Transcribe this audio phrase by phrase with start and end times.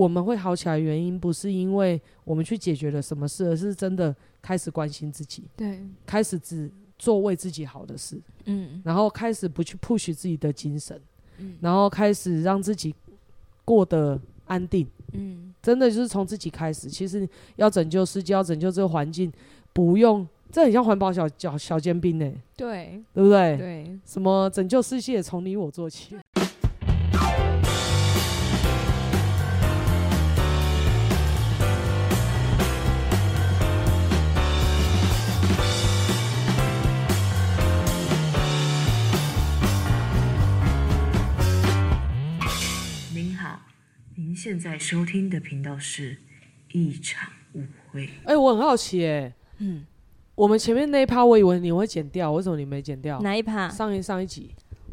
[0.00, 10.98] 我们会好起来的原因，不是因为我们去解决了什么事，而是真的开始关心自己，对，开始只做为自己好的事，嗯，然后开始不去 push 自己的精神，
[11.36, 12.94] 嗯，然后开始让自己
[13.62, 16.88] 过得安定，嗯，真的就是从自己开始。
[16.88, 19.30] 其实要拯救世界，要拯救这个环境，
[19.74, 23.58] 不用，这很像环保小小小尖兵呢，对，对不对？
[23.58, 26.16] 对，什么拯救世界从你我做起。
[44.50, 46.16] 现在收听的频道是
[46.72, 48.06] 一场误会。
[48.24, 49.86] 哎、欸，我很好奇、欸，哎，嗯，
[50.34, 53.20] 我们前面那一趴，我以为你会剪掉，为什么你没剪掉？
[53.20, 53.68] 哪一趴？
[53.68, 54.52] 上一上一集，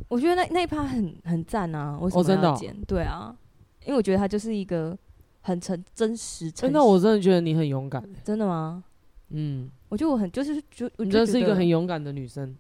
[0.09, 1.97] 我觉得那那一趴很很赞啊！
[1.99, 2.69] 为什么要剪？
[2.69, 2.83] 哦，真的哦？
[2.87, 3.35] 对啊，
[3.83, 4.95] 因为我觉得它就是一个
[5.41, 6.51] 很诚真实。
[6.51, 8.07] 真的，我真的觉得你很勇敢。
[8.23, 8.83] 真的吗？
[9.29, 12.55] 嗯，我觉得我很就是就，你真的是一个很勇敢的女生。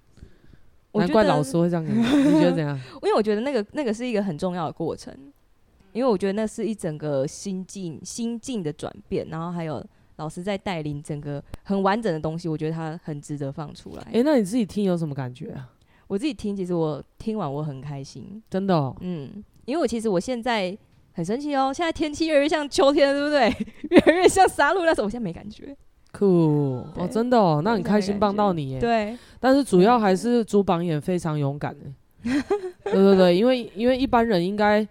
[0.93, 2.75] 难怪老师会这样讲，你觉得怎样？
[3.03, 5.15] 因为我觉得那个那个是一个很重要的过程。
[5.97, 9.83] 因为我觉得那是一整个心境心境的转变，然后还有
[10.17, 14.03] 老师在带领整个很完整的东西，我觉得他很值得放出来。
[14.03, 15.71] 哎、欸，那你自己听有什么感觉啊？
[16.05, 18.95] 我自己听，其实我听完我很开心，真的哦。
[19.01, 20.77] 嗯，因为我其实我现在
[21.13, 23.51] 很生气哦，现在天气越来越像秋天，对不对？
[23.89, 25.75] 越来越像杀戮那时候，我现在没感觉。
[26.11, 28.79] 酷哦，真的哦，那很开心帮到你耶。
[28.79, 31.85] 对，但是主要还是朱榜眼非常勇敢的。
[32.85, 34.87] 对对对，因为因为一般人应该。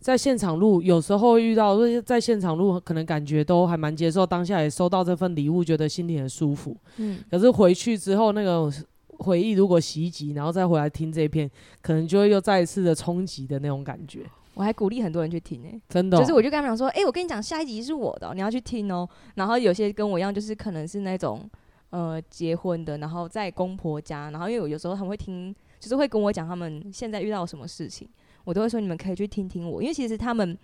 [0.00, 6.74] 在现场录，有时候会遇到，在现场录可能感觉都还蛮接受，当下也收到这份礼物，觉得心里很舒服。
[6.96, 8.72] 嗯，可是回去之后，那个
[9.18, 11.48] 回忆如果袭击，然后再回来听这一片，
[11.82, 14.20] 可能就会又再一次的冲击的那种感觉。
[14.54, 19.08] 我还鼓励很多人去听呢、欸，真的、哦，就是我就跟他们讲说，哎、欸，我跟你讲，下一集是我的、喔，你要去听哦、喔。
[19.34, 21.48] 然后有些跟我一样，就是可能是那种
[21.90, 28.08] 呃结婚的，然后在公婆家，然后因为我有时候他们会听，就是会跟我讲他们现在遇到什么事情。
[28.50, 30.58] 我都会说，你们可以去听听我，因为其实他们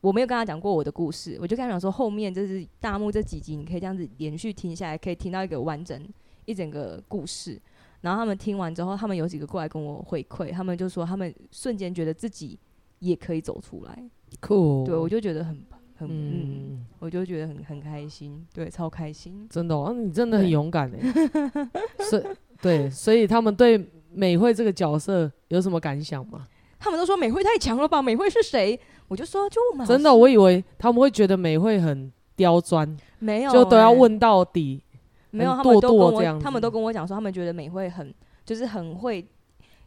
[0.00, 6.02] 我没有跟他讲过我的故事，我就跟他讲说，后面就是大幕这几集，你可以这样子连续听下来，可以听到一个完整
[6.46, 7.60] 一整个故事。
[8.00, 12.58] 然后他们听完之后，他们有几个过来跟我回馈，他们就说他们瞬间觉得自己
[13.00, 14.02] 也可以走出来。
[14.40, 15.62] 酷，对，我就觉得很
[15.96, 21.68] 很嗯，嗯，我就觉得很很开心，对，超开心，真的哦，你真的很勇敢哎。
[22.08, 22.24] 所以
[22.62, 26.46] 对，所以他们对美惠这个角色有什么感想吗？
[26.78, 28.00] 他们都说美惠太强了吧？
[28.02, 28.78] 美惠是谁？
[29.08, 34.82] 我就说就我们真的，我以为他们会觉得美惠很刁钻，没有、欸，就都要问到底。
[35.30, 39.26] 没有，他们都跟我，他们都跟我讲说，他们觉得美惠很就是很会，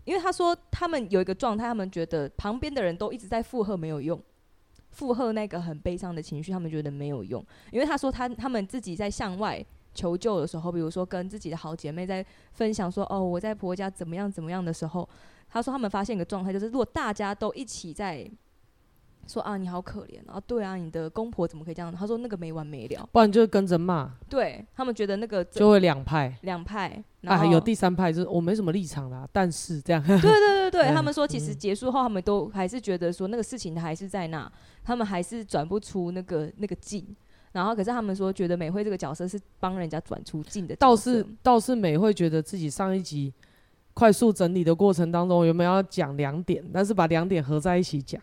[0.04, 4.22] 因为他说他们有一个状态，他们觉得旁边的人都一直在附和没有用，
[4.92, 7.44] 附和那个很悲伤的情绪，他们觉得没有用。
[7.72, 15.08] 因为他说他他们自己在向外求救的时候，比如说跟自己的好姐妹在分享说哦，我在婆家怎么样怎么样的时候。
[15.52, 18.30] 她说他们发现一个状态，就是如果大家都一起在
[19.26, 21.92] 说啊，你好可怜啊，对啊，你的公婆怎么可以这样？
[21.92, 24.12] 他说那个没完没了，不然就跟着骂。
[24.30, 30.02] 对，他们觉得那个就会两派，两派啊，有第三派，就是我没什么立场啦，但是这样。
[30.06, 34.52] 对对对对， 他们说其实结束后，他们都还是觉得说那个事情还是在那，
[34.84, 37.16] 他们还是转不出那个那个劲。
[37.52, 43.34] 然后可是他们说觉得美惠这个角色是帮人家转出镜的，倒是倒是美惠觉得自己上一集。
[43.92, 46.64] 快速整理的过程当中，有没有要讲两点？
[46.72, 48.22] 但是把两点合在一起讲，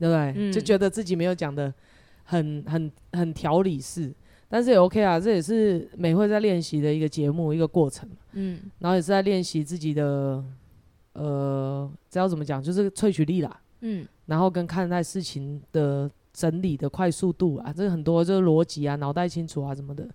[0.00, 0.32] 对不对？
[0.34, 1.72] 嗯、就觉得自己没有讲的
[2.24, 4.12] 很很很条理式，
[4.48, 8.08] 但是也 OK 啊，这也是美惠在练习的一个节目一个过程。
[8.32, 10.42] 嗯，然后也是在练习自己的
[11.12, 12.60] 呃，这要怎么讲？
[12.60, 13.60] 就是萃取力啦。
[13.82, 20.06] 嗯，然后跟看待事情的整理的快速度啊，这个很多就是逻辑啊，脑袋清楚啊什么的。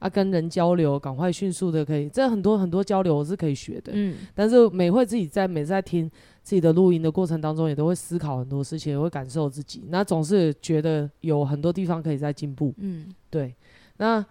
[0.00, 3.90] 啊，跟人交流，赶快迅速的可以，这很多很多交流我是可以学的。
[3.96, 6.08] 嗯，但是每会自己在每次在听
[6.40, 12.72] 自己的录音的过程当中，也都会思考很多事情，也会感受自己，那总是觉得有很多地方可以在进步。
[12.76, 13.52] 嗯，对。
[13.96, 14.24] 那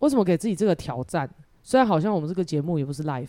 [0.00, 1.26] 为什么给自己这个挑战？
[1.62, 3.28] 虽然好像我们这个节目也不是 live，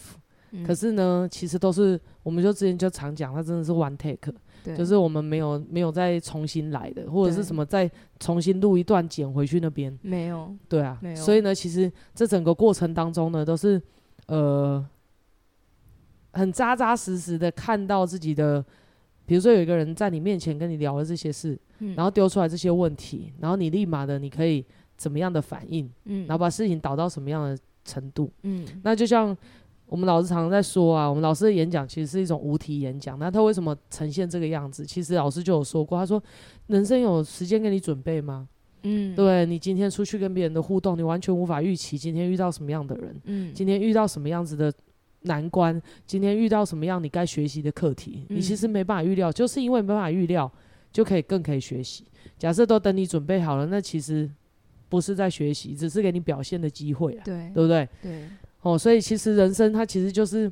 [0.52, 4.34] 嗯，可是呢，其实都是，我们就之前就常讲，它真的是 one take。
[4.64, 13.82] 就是我们没有没有再重新来的，或者是什么再重新录一段剪回去那边没有，对啊，所以呢，其实这整个过程当中呢，都是
[14.28, 14.86] 呃
[16.34, 18.64] 很扎扎实实的看到自己的，
[19.26, 24.66] 比如说有一个人在你面前跟你聊了这些事，嗯、然后丢出来这些问题，然后你立马的你可以
[24.96, 29.36] 怎么样的反应，嗯、然后把事情导到什么样的程度，嗯，那就像。
[29.92, 33.20] 我们老师常常在说啊，我们老师的演讲其实是一种无题演讲。
[33.20, 34.86] 那他为什么呈现这个样子？
[34.86, 36.24] 其实老师就有说过，他说
[36.68, 38.48] ：“人生有时间给你准备吗？
[38.84, 44.74] 嗯，对，你今天出去跟别人的互动，你完全无法预期今天遇到什么样的人，嗯，今天遇到什么样子的
[45.24, 50.50] 难关，今天遇到什么样你该学习的课题，你其实没办法预料，就是因为没办法预料，
[50.94, 52.06] 就可以更可以学习。
[52.40, 54.32] 假设都等你准备好了，那其实
[54.88, 57.90] 不是在学习，只是给你表现的机会啊，对，对不对？
[58.02, 58.24] 对。”
[58.62, 60.52] 哦，所以其实人生它其实就是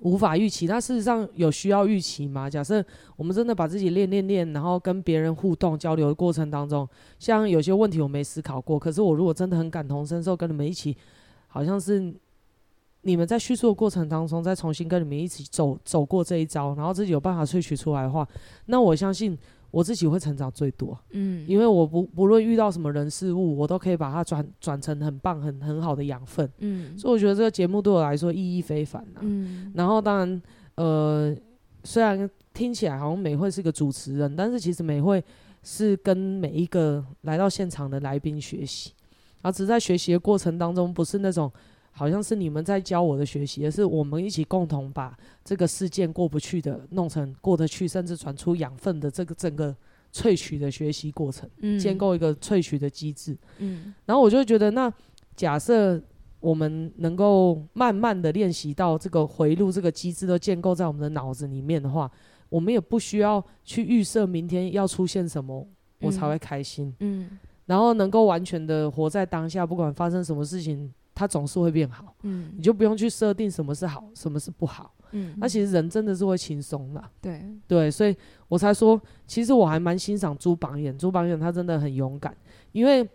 [0.00, 0.66] 无法预期。
[0.66, 2.50] 那事实上有需要预期吗？
[2.50, 2.84] 假设
[3.16, 6.88] 我们真的把自己练练练，然后跟别人互动交流的过程当中，
[7.18, 10.96] 像有些问题我没思考过，可是我如果真的很感同身受，跟你们一起，
[11.46, 12.12] 好像是
[13.02, 18.26] 你们在叙述的过程当中，再重新跟你们一起走走过这一招，然后自己有办法萃取出来的话，
[18.66, 19.38] 那我相信。
[19.72, 30.42] 我自己会成长最多，嗯，因为我不不论遇到什么人事物，我都可以把它转转成很棒、很很好的养分，嗯，所以我觉得这个节目对我来说意义非凡呐，嗯，然后当然，
[30.76, 31.34] 呃，
[31.82, 35.24] 虽然听起来好像美惠是个主持人，但是其实美惠
[35.62, 38.92] 是跟每一个来到现场的来宾学习，
[39.40, 41.50] 而只是在学习的过程当中，不是那种。
[41.94, 49.76] 好像是你们在教我的学习，而是我们一起共同把这个事件过不去的弄成过得去，甚至传出养分的这个整个
[50.10, 54.90] 萃取的学习过程，嗯，建构一个萃取的机制，嗯，然后我就觉得，那
[55.36, 56.02] 假设
[56.40, 62.10] 我们能够慢慢的练习到这个回路这个机制都建构在我们的脑子里面的话，
[62.48, 65.68] 我们也不需要去预设明天要出现什么，
[66.00, 70.90] 我才会开心，嗯，然后能够完全的活在当下，不管发生什么事情。
[71.14, 77.44] 它总是会变好，嗯，你就不用去设定什么是好，什么是不好，嗯，那其实人真的是会轻松的，对。
[77.68, 78.16] 对，所以
[78.48, 82.34] 我才说，其实我还蛮欣赏朱榜眼，朱榜眼他真的很勇敢，
[82.72, 83.06] 因为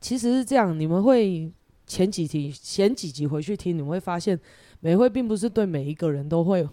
[0.00, 1.52] 其实是这样，你们会
[1.86, 4.38] 前几题前几集回去听，你们会发现
[4.80, 6.68] 美会并不是对每一个人都会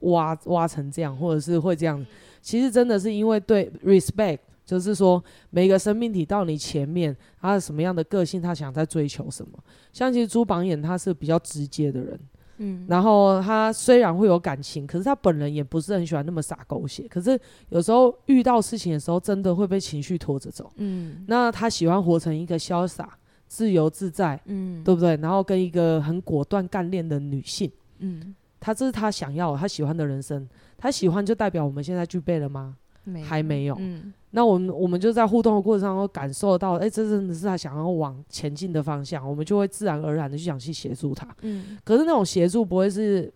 [0.00, 2.04] 挖挖成这样，或者是会这样，
[2.42, 4.38] 其实真的是因为对 respect。
[4.68, 9.58] 就是说，每个生命体到你前面，他是什么样的个性，他想在追求什么。
[9.94, 12.20] 像其实朱榜眼他是比较直接的人，
[12.58, 17.08] 嗯，然后他虽然会有感情，可是他本人也不是很喜欢那么洒狗血。
[17.08, 21.24] 可是有时候遇到事情的时候，真的会被情绪拖着走，嗯。
[21.26, 23.16] 那他喜欢活成一个潇洒、
[23.46, 25.16] 自由自在，嗯，对不对？
[25.16, 30.46] 然后跟一个很果断、干练的女性，嗯，他这是他想要、他喜欢的人生。
[30.76, 32.76] 他喜欢就代表我们现在具备了吗？
[33.08, 34.12] 没还没有，嗯。
[34.32, 41.26] 那我们我们就在互动的过程当中感受到，哎、欸，这真的是他想要往前进的方向，我们就会自然而然的去想去协助他。
[41.40, 43.32] 嗯，可是那种协助不会是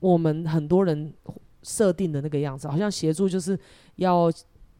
[0.00, 1.10] 我们很多人
[1.62, 3.58] 设定的那个样子，好像协助就是
[3.96, 4.30] 要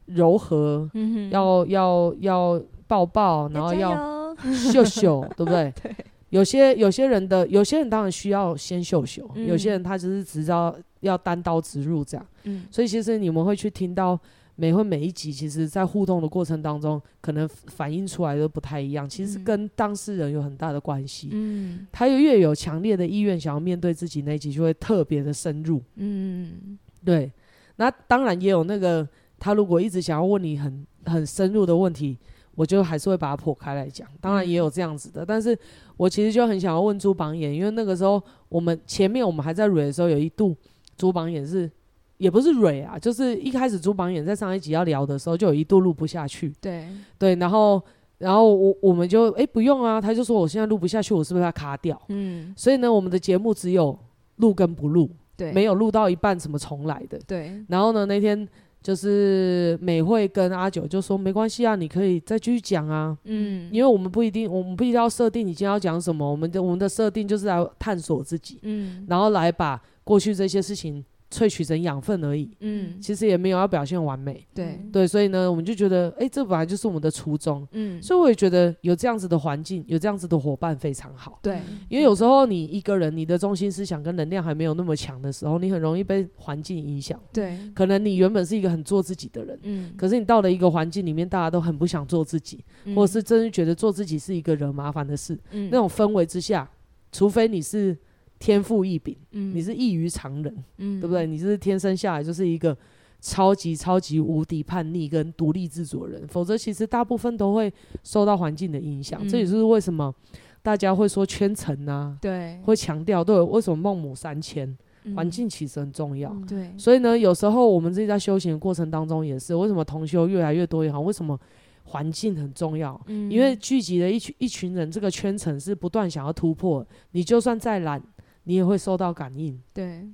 [0.04, 4.36] 柔和，嗯、要要要抱抱，然后要
[4.70, 5.72] 秀秀，对不对？
[5.82, 5.96] 对。
[6.30, 12.26] 有些有些人的有些人当然需要先秀秀，嗯、有些人他只是只知道要单刀直入这样。
[12.44, 14.18] 嗯，所以其实你们会去听到。
[14.60, 19.08] 每会每一集，其实，在互动的过程当中，可能反映出来的不太一样。
[19.08, 21.28] 其实跟当事人有很大的关系。
[21.30, 25.80] 嗯，他越有强烈的意愿想要面对自己那一集，就会特别的深入。
[25.94, 27.30] 嗯，对。
[27.76, 29.08] 那当然也有那个，
[29.38, 32.18] 他如果一直想要问你很很深入的问题，
[32.58, 34.06] 我就还是会把它剖开来讲。
[34.20, 35.56] 当然也有这样子的，但是
[35.96, 40.56] 我其实就很想要问朱榜眼，因为那个时候我们前面我们还在蕊的时候，有一度
[40.96, 41.70] 朱榜眼是。
[42.18, 46.52] 也不是蕊啊，就是一开始朱榜眼在上一集要聊的时候，就有一度录不下去。
[46.60, 46.84] 对
[47.16, 47.80] 对，然后
[48.18, 51.96] 然后我我们就哎、欸、不用啊，他就说我现在录不下去，我是不是要卡掉？
[52.08, 53.96] 嗯，所以呢，我们的节目只有
[54.38, 57.20] 录跟不录，对，没有录到一半什么重来的。
[57.24, 58.48] 对，然后呢，那天
[58.82, 63.16] 就是美惠跟阿九就说没关系啊，你可以再继续讲啊。
[63.24, 71.04] 嗯，因为我们不一定，我们不一定要设定你今天要讲什么，我们的我们的设定就是来探索自己，嗯，然后来把过去这些事情。
[71.30, 74.80] 萃取成养分而已，嗯，其实也没有要表现完美，对。
[74.90, 96.66] 对，所以呢，我们就觉得，哎、欸，这本来就是我们的初衷，嗯，所以我也觉得有这样子的环境，有这样子的伙伴非常好，对，因为有时候你一个人，你的中心思想跟能量还没有那么强的时候，你很容易被环境影响，对，可能你原本是一个很做自己的人，嗯，可是你到了一个环境里面，大家都很不想做自己，嗯、或者是真的觉得做自己是一个惹麻烦的事，嗯，那种氛围之下，
[97.12, 97.94] 除非你是。
[98.38, 101.26] 天赋异禀，嗯，你是异于常人，嗯，对不对？
[101.26, 102.76] 你是天生下来就是一个
[103.20, 107.72] 超级超级无敌叛逆跟独立自主的人，否则其实大部分都会
[108.04, 109.20] 受到环境的影响。
[109.22, 110.14] 嗯，这也是为什么
[110.62, 114.76] 大家会说圈层啊，对，会强调对，为什么孟母三迁，
[115.16, 116.72] 环境其实很重要，嗯，对。
[116.78, 121.36] 所以呢，有时候我们自己在修行的过程当中也是，为什么同修越来越多也好，为什么
[121.84, 123.00] 环境很重要？
[123.06, 128.00] 嗯，因为聚集了一群一群人，这个圈层是不断想要突破，你就算再懒。
[128.48, 130.08] 你也会受到感应，对，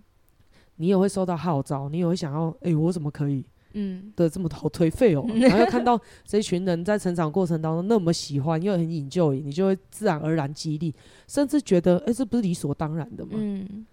[0.74, 3.46] 你也会受到号召，你也会想要，哎、欸，我怎么可以？
[3.74, 10.92] 嗯，的这么好颓废哦， 然后又看到这群人在成长过程当中那么喜欢，又很 enjoy，你就会自然而然激励，
[11.28, 13.34] 甚至觉得，哎、欸，这不是理所当然的吗？
[13.34, 13.86] 嗯，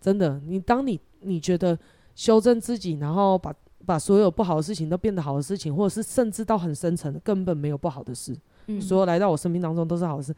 [0.00, 1.76] 真的，你当你你觉得
[2.14, 3.52] 修正自己，然后把
[3.84, 8.36] 把所有不好的事情都变得好的事情，或者是甚至到很深层的，根本没有不好的事，
[8.68, 10.32] 嗯，所有来到我生命当中都是好事。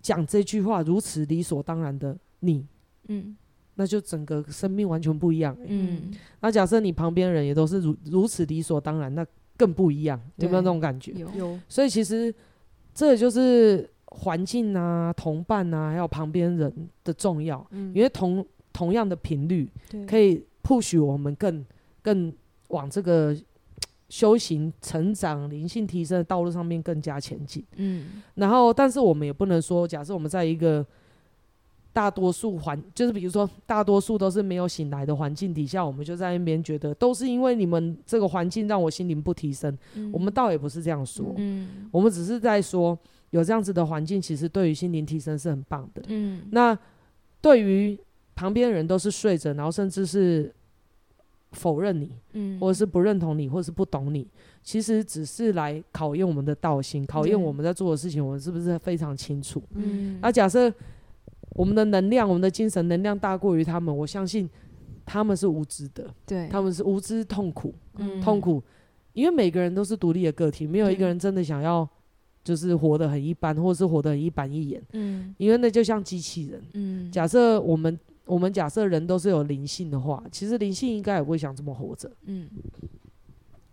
[0.00, 2.64] 讲这句话如此理所当然的你，
[3.08, 3.36] 嗯。
[3.80, 5.66] 那就整个生命完全不一样、欸。
[5.68, 6.10] 嗯，
[6.40, 9.24] 那假设你旁边人也都是如如此理所当然，那
[9.56, 11.12] 更不一样，有没有那种感觉？
[11.12, 11.56] 有有。
[11.68, 12.34] 所以其实
[12.92, 17.64] 这就是环境啊、同伴啊，还有旁边人的重要。
[17.70, 19.70] 嗯，因为同同样的频率，
[20.08, 21.64] 可以 push 我们更
[22.02, 22.32] 更
[22.70, 23.32] 往这个
[24.08, 27.64] 修行、成长、灵性提升的道路上面更加前进。
[27.76, 30.84] 嗯，然后，但是我们也不能说，假设我们在一个。
[31.90, 39.76] 大多数环就是，比如说，大多数都是没有醒来的环境底下，我们就在那边觉得都是因为你们这个环境让我心灵不提升。
[39.94, 42.96] 嗯、我们倒也不是这样说，嗯、我们只是在说
[43.30, 46.02] 有这样子的环境，其实对于心灵提升是很棒的。
[46.06, 46.78] 嗯、那
[47.40, 47.98] 对于
[48.36, 50.54] 旁边的人都是睡着，然后甚至是
[51.52, 54.28] 否认你，嗯、或者是不认同你，或者是不懂你，
[54.62, 59.60] 其实只是来考验我们的道心，考验我们在做的事情，我们是不是非常清楚？
[59.74, 60.72] 嗯、那假设。
[61.58, 64.48] 我们的能量，我们的精神能量大过于他们，我相信
[65.04, 68.62] 他们是无知的，对，他们是无知痛苦，嗯、痛苦，
[69.12, 71.86] 因为每个人都是独立的个体，没有一个人真的想要
[72.44, 82.48] 就是活得很一般，或者是活得很一板一眼，嗯，因为那就像机器人，嗯，假设我们我们假设人都是有灵性的话，其实灵性应该也不会想这么活着，嗯，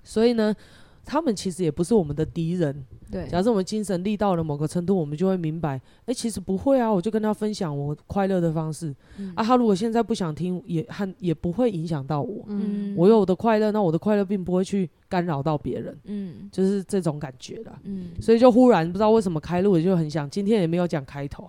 [0.04, 0.56] 所以呢。
[1.06, 2.84] 他们其实也不是我们的敌人。
[3.12, 6.92] 对，假设我们精神力到了某个程度，我们就会明白，哎、欸，其实不会啊。
[6.92, 8.94] 我就跟他分享我快乐的方式。
[9.20, 12.44] 嗯、啊，他如果现在不想听，也和也不会影响到我。
[12.48, 15.96] 嗯，我有我的快乐，那我的快乐并不会去干扰到别人。
[16.06, 17.80] 嗯，就是这种感觉了。
[17.84, 21.48] 嗯，所以就忽然不知道为什么开路，就很想今天也没有讲开头，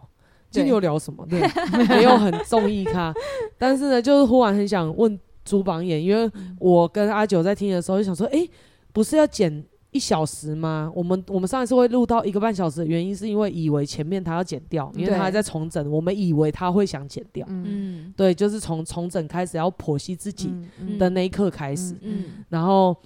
[0.50, 1.26] 今天有聊什么？
[1.26, 1.40] 对，
[1.88, 3.14] 没有很中意他，
[3.56, 8.50] 但是呢，就是忽然很想问朱榜眼，因为我跟阿九在听的时候就想说，哎、欸。
[8.96, 10.90] 不是要剪一小时吗？
[10.94, 15.90] 我们我们上一次会录到一个半小时的原因，是因为以为前面他要剪掉，因为他还在重整。
[15.90, 20.50] 我们以为他会想剪掉，嗯，对，就是从重整开始要剖析自己
[20.98, 22.96] 的那一刻开始，嗯，然后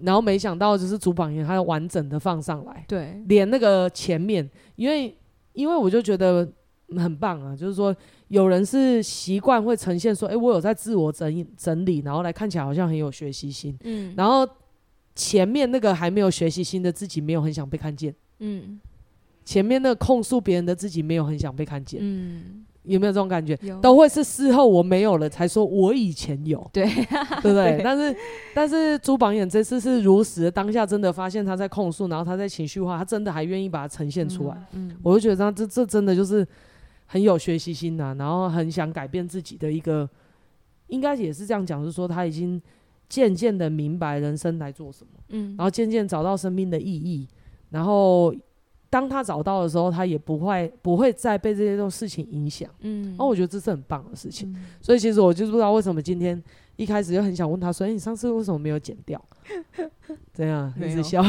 [0.00, 5.16] 然后没想到就是主榜员他要完整的放上来，对，连那个前面，因为
[5.52, 6.48] 因为我就觉得
[6.96, 7.94] 很棒啊，就是说
[8.26, 14.44] 有人是习惯会呈现说，哎，我有在自我整整理，然后来看起来好像很有学习心，嗯，然后。
[15.16, 18.14] 前面那个还没有学习新的自己，没有很想被看见。
[18.40, 18.78] 嗯，
[19.46, 21.98] 前面那个控诉别人的自己，没有很想被看见。
[22.02, 23.58] 嗯，有没有这种感觉？
[23.62, 26.68] 有都会是事后我没有了才说，我以前有。
[26.70, 26.84] 对，
[27.40, 27.78] 对不对？
[27.78, 28.16] 对但是，
[28.54, 34.54] 但是朱榜眼这次是如实的，当下真的发现他在控诉，然后他在情绪化，他真的还愿意把它呈现出来。
[34.72, 36.46] 嗯，嗯我就觉得他这这真的就是
[37.06, 40.06] 很有学习心呐、啊，然后很想改变自己的一个，
[40.88, 42.60] 应该也是这样讲，就是说他已经。
[43.08, 47.26] 渐渐的明白人生来做什么，嗯，然后渐渐找到生命的意义，
[47.70, 48.34] 然后
[48.90, 56.42] 当他找到的时候，他也不会不会再被这些种事情影响，嗯，然后我觉得这是很棒的事情，嗯、所以其实我就是不知道为什么今天
[56.76, 59.22] 一开始就很想问他说，哎，你上次为什么没有剪掉？
[60.34, 60.72] 怎样？
[60.80, 61.22] 一直笑，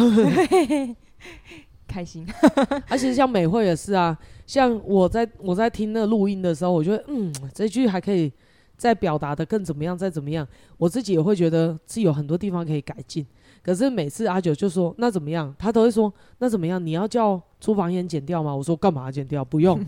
[1.87, 2.25] 开心，
[2.89, 8.31] 而且像美惠也是啊，像我在我在听那个录音的时候，我觉得嗯，这句还可以。
[8.77, 9.97] 再表达的更怎么样？
[9.97, 13.25] 再怎么样，我自己也会觉得是有很多地方可以改进。
[13.63, 16.83] 可是每次阿九就说那怎么样，他都会说那怎么样？
[16.85, 18.55] 你要叫厨房烟剪掉吗？
[18.55, 19.43] 我说干嘛剪掉？
[19.43, 19.83] 不用，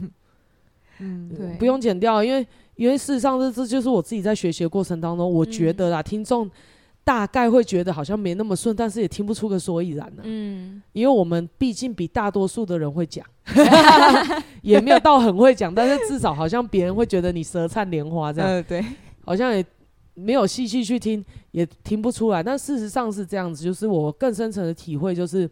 [1.00, 6.50] 嗯，对，不用剪掉，因为因为事实上这这就是我自己在学习的过程当中，我觉得啦，嗯、听众。
[7.10, 10.26] 大概会觉得好像没那么顺，但是也听不出个所以然呢、啊。
[10.26, 13.26] 嗯，因为我们毕竟比大多数的人会讲，
[14.62, 18.48] 也没有到很会讲，但是至少好像别人会觉得你舌灿莲花这样。
[18.48, 18.86] 嗯、对，
[19.26, 19.66] 好像也
[20.14, 22.44] 没有细细去听，也听不出来。
[22.44, 25.50] 但事实上是这样子，就是我更深层的体会就是，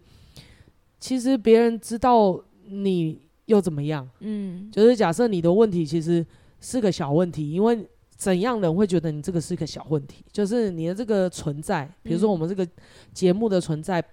[1.00, 4.08] 其实别人知道你又怎么样？
[4.20, 6.24] 嗯，就是假设你的问题其实
[6.62, 7.84] 是个小问题，因为。
[8.18, 10.26] 怎样人会觉得你这个是一个小问题？
[10.34, 12.68] 就是你的这个存在，比如说我们这个
[13.14, 14.04] 节目的存在，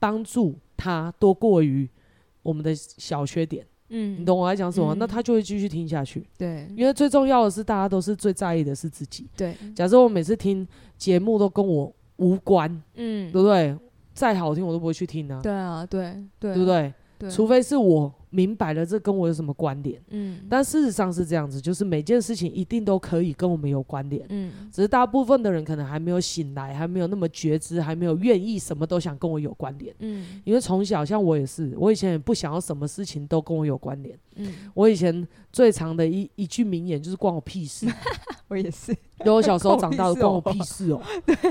[0.00, 1.88] 帮助他多过于
[2.42, 3.64] 我们的小缺点。
[3.94, 4.94] 嗯，你懂我在讲什么？
[4.94, 6.26] 嗯、那他就会继续听下去。
[6.36, 9.28] 对，因为最重要的是，大家都是最在意的是自己。
[9.36, 10.66] 对，假设我每次听
[10.96, 13.76] 节目都跟我无关，嗯，对不对？
[14.12, 15.40] 再好听我都不会去听啊。
[15.42, 16.92] 对啊，对对，对不对？
[17.18, 20.00] 对，除非是我明白了这跟我有什么关联？
[20.08, 24.24] 嗯，但事实上是这样子，就是每件事情一定都可以跟我们有关联。
[24.30, 29.94] 嗯，只是大部分的人可能还没有醒来，还没有那么觉知，还没有愿意什么都想跟我有关联。
[29.98, 34.18] 嗯，因为从小像我也是，我以前也不想要什么事情都跟我有关联。
[34.36, 37.86] 嗯，我以前最长的一一句名言就是关我屁事。
[38.48, 41.00] 我也是，因为我小时候长大的关我屁事哦，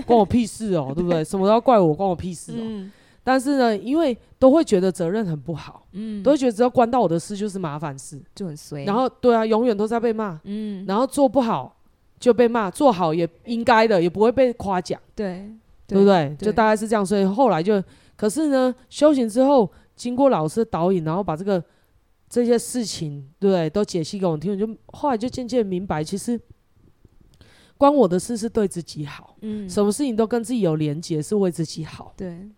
[0.06, 1.24] 关我屁事哦，对不对？
[1.24, 2.58] 什么都要怪我，关我屁事哦。
[2.60, 2.92] 嗯
[3.24, 8.84] 但是呢，因为都会觉得责任很不好，嗯，都会觉得只要关到我的事就是麻烦事，就很衰。
[8.84, 11.76] 然后对啊，永远都在被骂，嗯，然后做不好
[12.20, 15.52] 就被骂，做好也应该的，也不会被夸奖，对，
[15.86, 16.36] 对不对？
[16.40, 17.06] 就大概是这样。
[17.06, 17.84] 所以后来就，
[18.16, 21.64] 可是呢，修行之后，经过老师的导引，然后把这个
[22.28, 26.40] 这些事情，对对，都解析给我听，我就后来就渐渐明白，其实
[27.78, 32.50] 关我的事是对自己好，嗯，什么事情都跟自己有连结，是为自己好，对。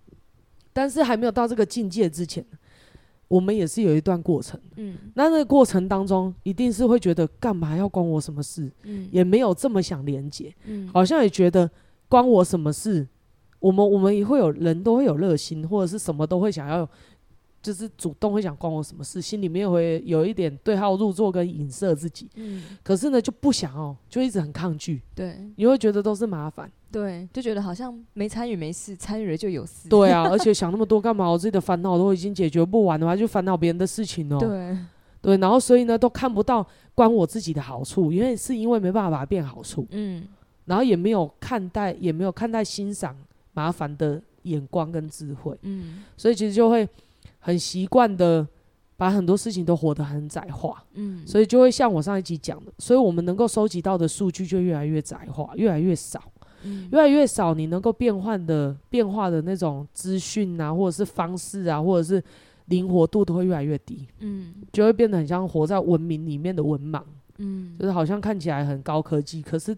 [0.73, 2.43] 但是还没有到这个境界之前，
[3.27, 4.59] 我们也是有一段过程。
[4.75, 8.69] 嗯，那那个过程当中，一定是会觉得干嘛要关我什么事？
[8.83, 10.53] 嗯，也没有这么想连接。
[10.65, 11.69] 嗯，好像也觉得
[12.09, 13.07] 关我什么事？
[13.59, 16.89] 我们我们也会有人都会有热心，或者是什么都会想要。
[17.61, 31.27] 就是主动会想关我什么事，心里面会有一点对号入座跟影射自己，嗯，可是呢就不想哦，就一直很抗拒，对，你会觉得都是麻烦，对，就觉得好像没参与没事，参与了就有事，对啊， 而且想那么多干嘛？
[31.27, 34.77] 我自己的烦恼都已经解决不完的话，就烦恼别人的事情哦，对，
[35.21, 40.25] 对，然后所以呢都看不到关我自己的好处，因为是因为没办法把它变好处，嗯，
[40.65, 43.15] 然后也没有看待，也没有看待欣赏
[43.53, 46.87] 麻烦的眼光跟智慧，嗯，所以其实就会。
[47.45, 48.47] 很习惯的
[48.95, 56.23] 把很多事情都活得很窄化，嗯，所以就会像我上一集讲的，所以我们能够收集到的数据就越来越窄化，越来越少，
[56.63, 62.23] 嗯，越来越少，你能够变换的变化的那种资讯啊，或者是方式啊，或者是
[62.65, 67.01] 灵活度都会越来越低，嗯，就会变得很像活在文明里面的文盲，
[67.37, 69.75] 嗯，就是好像看起来很高科技，可是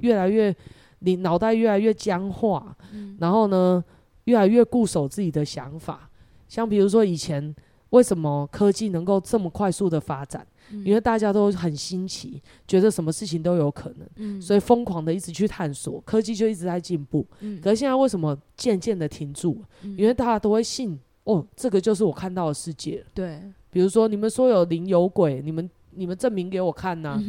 [0.00, 0.54] 越来越
[0.98, 3.82] 你脑袋越来越僵化，嗯，然后呢，
[4.24, 6.10] 越来越固守自己的想法。
[6.48, 7.54] 像比如说以前
[7.90, 10.46] 为什么科技能够这么快速的发展？
[10.70, 17.26] 嗯、因为大家都很新奇，觉得什么事情都有可能，嗯、所以疯狂的一直去探索，科技就一直在进步。
[17.40, 19.62] 嗯、可是现在为什么渐渐的停住？
[19.82, 23.04] 嗯、因为大家都会信哦，这个就是我看到的世界。
[23.14, 27.20] 对，比如说你们说有灵有鬼，你们你们证明给我看呐、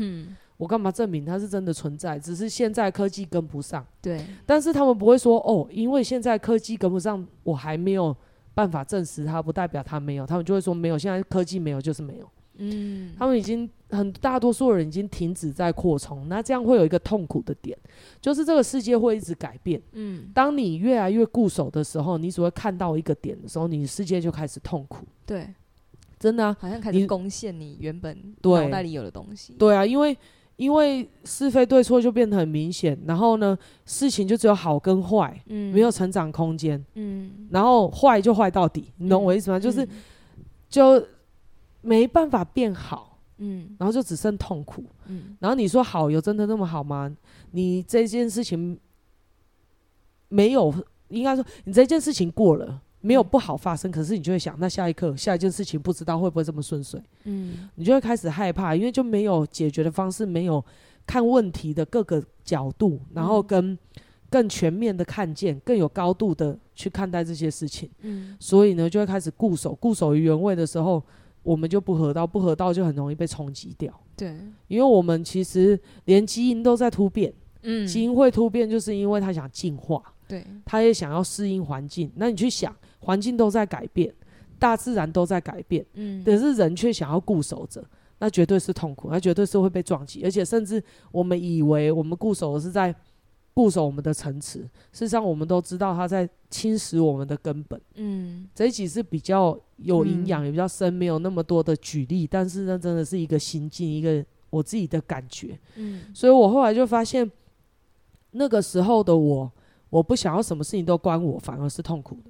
[0.58, 2.18] 我干嘛证明它是真的存在？
[2.18, 3.86] 只是现在科技跟不上。
[4.02, 8.16] 对，但是他们不会说哦，因为现在科技跟不上，我还没有。
[8.58, 10.98] 办法证实它，不代表它没有，他们就会说没有。
[10.98, 17.78] 现在科技没有就是没有，嗯，他们已经很大多数人已经停止在扩充，那这样会有一个痛苦的点，
[18.22, 25.48] 就是这个世界会一直改变，嗯，当你越来越固守的时候，你只会看到一个点的时候，你的世界就开始痛苦，对，
[26.20, 30.18] 真的啊，好像开始攻陷你原本脑袋里有的东西，对，对啊，因为。
[30.58, 39.60] 因为是非对错就变得很明显，然后呢，事情就只有好跟坏，嗯，没有成长空间，嗯，然后坏就坏到底，你懂我意思吗？
[39.60, 39.88] 嗯、就是
[40.68, 41.08] 就
[41.88, 47.16] 没办法变好，嗯，然后就只剩痛苦，嗯，然后你说好有真的那么好吗？
[47.52, 48.78] 你这件事情
[50.28, 50.74] 没有，
[51.08, 52.82] 应该说你这件事情过了。
[53.00, 60.62] 没有不好发生，可是你就会想，那下一刻下一件事情不知道会不会这么顺遂，嗯，你就会开始害怕，因为就没有解决的方式，没有
[61.06, 63.78] 看问题的各个角度，然后跟
[64.32, 71.02] 更全面的看见，更有高度的去看待这些事情，嗯，所以呢，就会开始固守，固守于原位的时候，
[71.48, 74.36] 我们就不合道，不合道就很容易被冲击掉，对，
[74.68, 77.34] 因为我们其实连基因都在突变，
[77.64, 82.76] 嗯，基因会突变，就是因为他想进化，对，他也想要适应环境，那你去想。
[83.00, 84.14] 环境都在改变，
[84.60, 87.82] 大自然都在改变，嗯，可是人却想要固守着，
[88.20, 92.94] 那绝对是痛苦，那绝对是会被撞击，而且甚至我们以为我们固守的是在
[93.58, 107.28] 固守我们的城池，事实上我们都知道它在侵蚀我们的根本，嗯，这一集是比较有营养，也比较深，没有那么多的举例，但是那真的是一个心境，一个我自己的感觉，嗯，所以我后来就发现，
[108.30, 109.52] 那个时候的我，
[109.90, 112.30] 我不想要什么事情都关我，反而是痛苦的。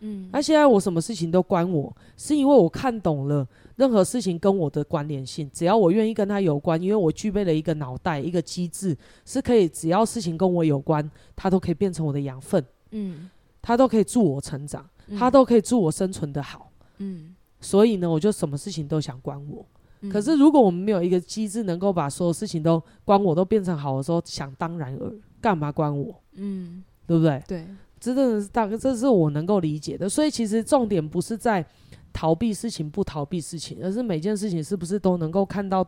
[0.00, 13.28] 嗯，那现在我什么事情都关我，是因为我看懂了任何事情跟我的关联性，只要我愿意跟他有关，因为我具备了一个脑袋，一个机制，是可以只要事情跟我有关，它都可以变成我的养分，嗯，
[13.60, 19.66] 它都可以助我成长，它都可以助我生存的好，嗯，所以呢，我就什么事情都想关我。
[20.00, 26.14] 嗯，可是如果我们没有一个机制能够把所有事情都关我都变成好的时候，想当然尔，干嘛关我？
[26.34, 27.42] 嗯，对不对？
[27.48, 27.66] 对。
[28.00, 30.08] 真的是大概，这是我能够理解的。
[30.08, 31.64] 所以其实重点不是在
[32.12, 35.86] 逃避事情不逃避事情，而是每件事情是不是都能够看到，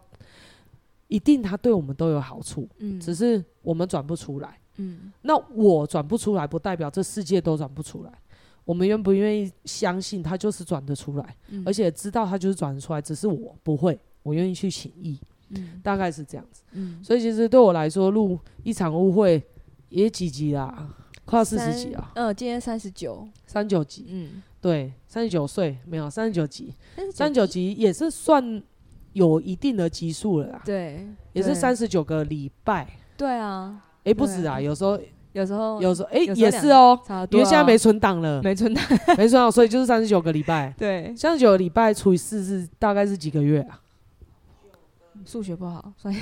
[1.09, 4.59] 一定它对我们都有好处，嗯，只是我们转不出来。
[4.77, 8.13] 嗯，那我转不出来，不代表这世界都转不出来。
[8.65, 15.19] 我们愿不愿意相信它就是转得出来，嗯而且知道它就是转得出来，只是我不会，我愿意去请意，
[15.49, 16.63] 嗯大概是这样子。
[16.73, 19.43] 嗯，所以其实对我来说，录一场误会
[19.89, 20.89] 也几集啦，
[21.31, 28.61] 快要四十几啊，嗯，今天三十九，三九级，嗯，对，三十九岁没有三十九级，三三十九级也是算
[29.13, 34.99] 有一定的级数了啦，对，也是三十九个礼拜，对啊，诶，不止啊，有时候
[35.33, 38.85] 有时候有时候诶有时候两也是哦，因为现在没存档了，没存档，
[39.17, 43.81] 没存档，所以就是三十九个礼拜，对，三十九个礼拜除以四是大概是几个月啊？
[45.25, 46.17] 数学不好，所以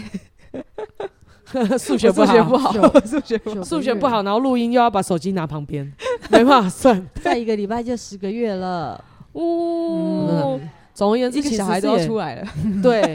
[1.79, 5.91] 数学不数学不好，数学不好，数学不好，然后录音又要把手机拿旁边，
[6.31, 7.07] 没办法算。
[7.23, 9.03] 再一个礼拜就十个月了。
[9.33, 10.59] 哦，
[10.95, 12.49] 总而言之，小孩都要出来了，
[12.83, 13.15] 对，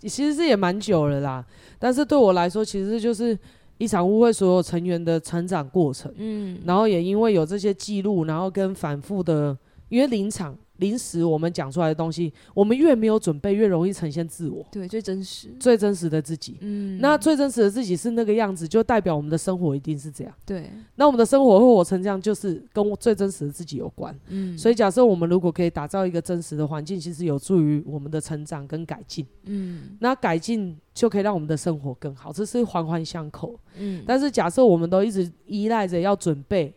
[0.00, 1.44] 其实是也蛮久了啦。
[1.78, 3.36] 但是对我来说，其实就是
[3.78, 6.12] 一场误会，所有成员的成长过程。
[6.16, 9.56] 嗯，然后也因为有这些记录，然后跟反复的，
[9.88, 16.58] 因为临场临时我们讲出来的东西，我们越没有准备，越容易呈现自我对，最真实，最真实的自己。
[16.60, 20.34] 嗯，那最真实的自己是那个样子，就代表我们的生活一定是这样。
[20.44, 24.14] 对，那我们的生活会活成这样，就是跟我最真实的自己有关。
[24.28, 29.26] 嗯，所以，假设我们如果可以打造一个真实的环境，其实有助于我们的成长跟改进。
[29.44, 33.58] 嗯那改进就可以让我们的生活更好，这是环环相扣。
[33.78, 36.72] 嗯，但是，假设我们都一直依赖着要准备，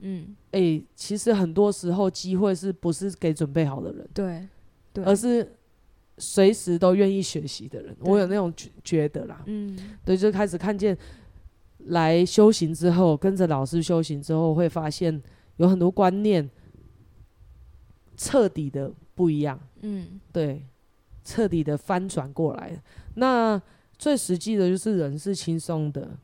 [0.00, 4.48] 嗯，诶、其实很多时候机会是不是给准备好的人，对，
[4.92, 5.56] 对，而是
[6.18, 7.96] 随时都愿意学习的人。
[8.00, 10.96] 我有那种觉觉得啦，嗯对，就开始看见
[11.86, 15.22] 来修行之后，跟着老师修行之后，会发现
[15.56, 16.48] 有很多观念
[18.16, 19.58] 彻底的不一样。
[19.80, 20.64] 嗯对，
[21.24, 22.82] 彻底的翻转过来。
[23.14, 23.60] 那
[23.96, 26.16] 最实际的就是人是轻松的，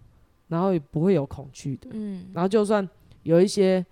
[0.48, 1.90] 然后也不会有恐惧的。
[1.92, 2.88] 嗯，然后就算
[3.24, 3.84] 有一些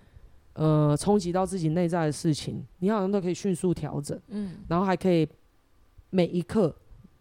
[0.54, 5.28] 呃冲击到自己内在的事情，你好像都可以迅速调整，嗯然后还可以
[6.10, 6.74] 每一刻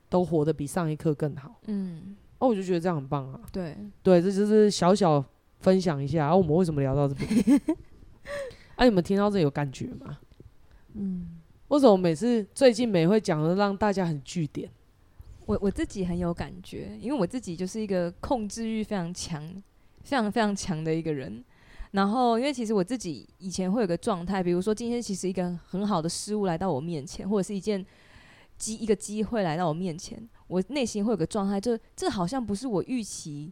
[0.08, 1.60] 都活得比上一刻更好。
[1.68, 3.42] 嗯，哦，我就觉得这样很棒啊。
[3.52, 5.24] 对，对，这就是小小
[5.60, 6.20] 分享一下。
[6.20, 7.62] 然、后我们为什么聊到这边？
[8.76, 10.20] 啊，你们听到这有感觉吗？
[10.94, 14.70] 嗯，为什么每次最近每会讲的让大家很据点？
[15.46, 19.42] 我我自己很有感觉，因为我自己就是一个控制欲非常强、
[20.02, 21.44] 非常非常强的一个人。
[21.92, 27.86] 然后，因为其实我自己以前会有个状态，比如说今天其实一个很好的事物来到我面前，或者是一件
[28.58, 33.52] 机一个机会来到我面前，我内心会有个状态，就这好像不是我预期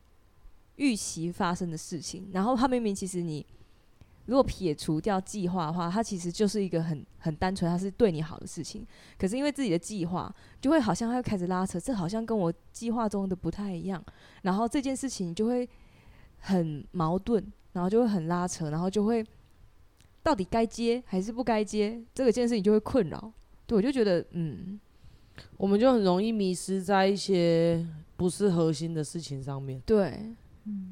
[0.78, 2.30] 预期发生的事情。
[2.32, 3.45] 然后，他明明其实你
[4.25, 8.86] 如果撇除掉计划的话，它其实就是一个很很单纯，它是对你好的事情。
[9.17, 14.02] 可是因为自己的计划，就会好像它会开始拉扯，这好像跟我计划中的不太一样。
[14.43, 15.67] 然后这件事情就会
[16.41, 17.43] 很矛盾，
[17.80, 19.26] 然后就会很拉扯，然后就会
[20.22, 23.32] 到底该接还是不该接，这个件事情就会困扰。
[23.65, 24.78] 对，我就觉得，嗯，
[25.56, 27.88] 我们就很容易迷失在一些
[28.18, 29.82] 不是核心的事情上面。
[29.86, 30.36] 对，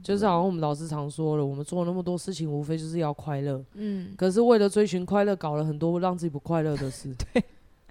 [0.02, 3.62] 就是好像我们老师常说了，我们做那么多事情，无非就是要快乐。
[3.73, 7.13] 嗯，可是为了追寻快乐，搞了很多让自己不快乐的事。
[7.34, 7.43] 对。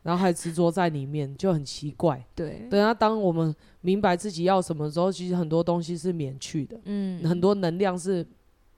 [0.02, 2.24] 然后还执着在里面，就很奇怪。
[2.32, 8.24] 对，对，那当我们明白自己要什么时候，其实很多东西是免去的，嗯，很多能量是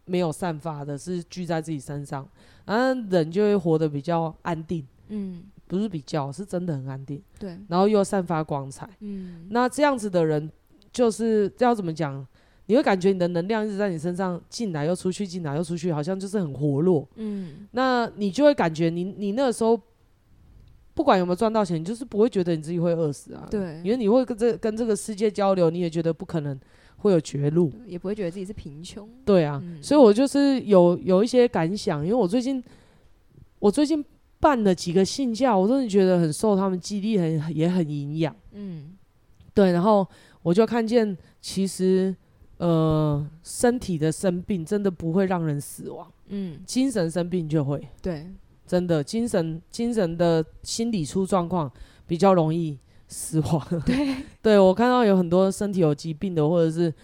[0.09, 2.29] 没有散发的，是聚在自己身上，
[2.65, 4.85] 然后人就会活得比较安定。
[5.11, 8.89] 嗯，不是比较，是真的很安定，对，然后又散发光彩。
[9.01, 10.51] 嗯，那这样子的人，
[10.93, 12.27] 就是这要怎么讲？
[12.67, 17.09] 你会感觉你的能量一直在你身上进来又出去，进来又出去，好像就是很活络。
[17.15, 19.81] 嗯，那你就会感觉你你那个时候，
[20.93, 23.49] 不管有没有赚到钱，你就是不会觉得你自己会饿死啊。
[23.51, 26.61] 对因为你会跟这跟这个世界交流，你也觉得不可能
[26.99, 27.73] 会有绝路。
[27.87, 29.09] 也不会觉得自己是贫穷。
[29.25, 32.63] 对啊，嗯所以我就是有有一些感想，因为我最近
[33.59, 34.05] 我最近
[34.39, 38.35] 办了几个信教，我真的觉得很受他们激励，很也很营养。
[38.53, 38.97] 嗯
[39.55, 40.07] 对，然后
[40.43, 42.15] 我就看见，其实
[42.59, 48.27] 呃，身体的生病真的不会让人死亡，嗯，精神生病就会，对，
[48.67, 51.71] 真的精神精神的心理出状况
[52.07, 52.79] 比较容易
[53.09, 53.67] 死亡。
[53.85, 56.95] 对，对我看到有很多身体有疾病的，或者是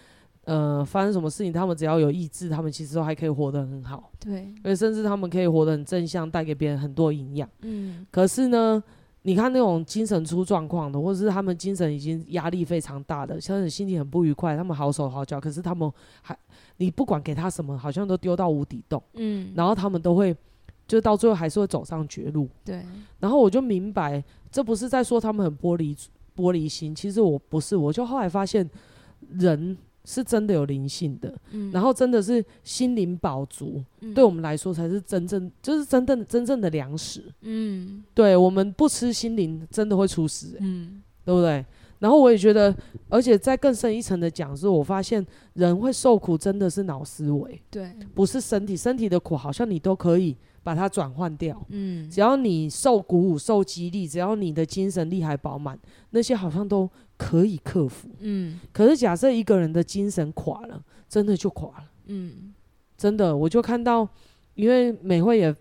[0.45, 7.49] 呃发生什么事情，他们只要有意志，他们其实都还可以活得很好，对，而且甚至他们可以活得很正向，带给别人很多营养。
[7.61, 8.05] 嗯。
[8.11, 8.81] 可是呢，
[9.23, 15.91] 你看那种精神出状况的，或者是他们精神已经压力非常大的，像是心情很不愉快，他们好手好脚，可是他们
[16.21, 16.37] 还
[16.77, 20.35] 你不管给他什么，好像都丢到无底洞，嗯，然后他们都会
[20.87, 22.49] 就到最后还是会走上绝路。
[22.63, 22.85] 对。
[23.19, 25.97] 然后我就明白，这不是在说他们很玻璃
[26.35, 27.75] 玻璃心，其实我不是。
[27.75, 28.69] 我就后来发现，
[29.31, 37.23] 人是真的有灵性的，嗯、然后真的是心灵饱足，嗯、对我们来说才是真正就是真正真正的粮食。
[37.41, 40.57] 嗯，对我们不吃心灵，真的会出事，欸。
[40.59, 41.65] 嗯，对不对？
[41.97, 42.75] 然后我也觉得，
[43.09, 48.75] 而且在更深一层的讲，是我发现人会受苦，真的是脑思维，对，不是身体。
[48.77, 55.77] 身体的苦好像你都可以把它转换掉，嗯，只要你受鼓舞、受激励，只要你的精神力还饱满，
[56.09, 58.59] 那些好像都可以克服，嗯。
[58.73, 62.51] 可是假设一个人的精神垮了，真的就垮了，嗯，
[62.97, 64.09] 真的，我就看到，
[64.55, 65.55] 因为美惠也。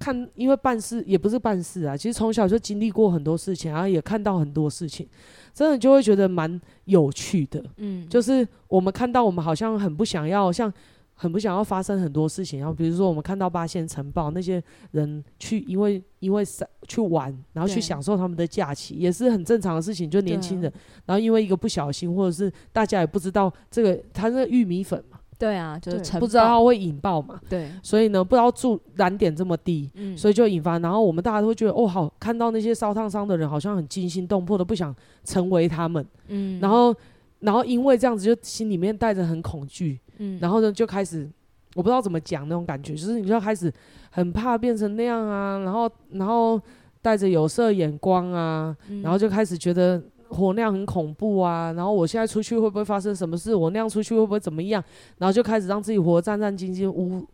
[0.00, 5.08] 看，因为办事也不是办事啊，其实从小就经历过很多事情，然后也看到很多事情，
[5.54, 7.64] 真的就会觉得蛮有趣的。
[7.76, 10.72] 嗯，就是我们看到我们好像很不想要，像
[11.16, 16.44] 很不想要发生很多事情，然后比如说我们看到八仙城爆那些人去，因为因为
[16.86, 20.08] 去玩，然后去享受他们的假期，也是很正常的事情。
[20.08, 20.72] 就年轻人，
[21.06, 25.18] 然后因为一个不小心，或者是大家也不知道这个，他是玉米粉嘛。
[25.38, 36.94] 对啊，就是不知道它会引爆嘛，对，所以呢，不知道住燃点这么低，嗯，所以就引发，然后我们大家都会觉得，哦，好，看到那些烧烫伤的人，好像很惊心动魄的，不想成为他们，嗯，然后，
[37.40, 41.30] 然后因为这样子，就心里面带着很恐惧，嗯，然后呢，就开始，
[41.74, 43.72] 我不知道怎么讲那种感觉，就是你就开始
[44.10, 46.60] 很怕变成那样啊，然后，然后
[47.00, 50.02] 带着有色眼光啊，嗯，然后就开始觉得。
[50.28, 51.72] 火那样很恐怖啊！
[51.74, 53.54] 然后我现在出去会不会发生什么事？
[53.54, 54.82] 我那样出去会不会怎么样？
[55.18, 57.24] 然后就开始让自己活战战兢兢，无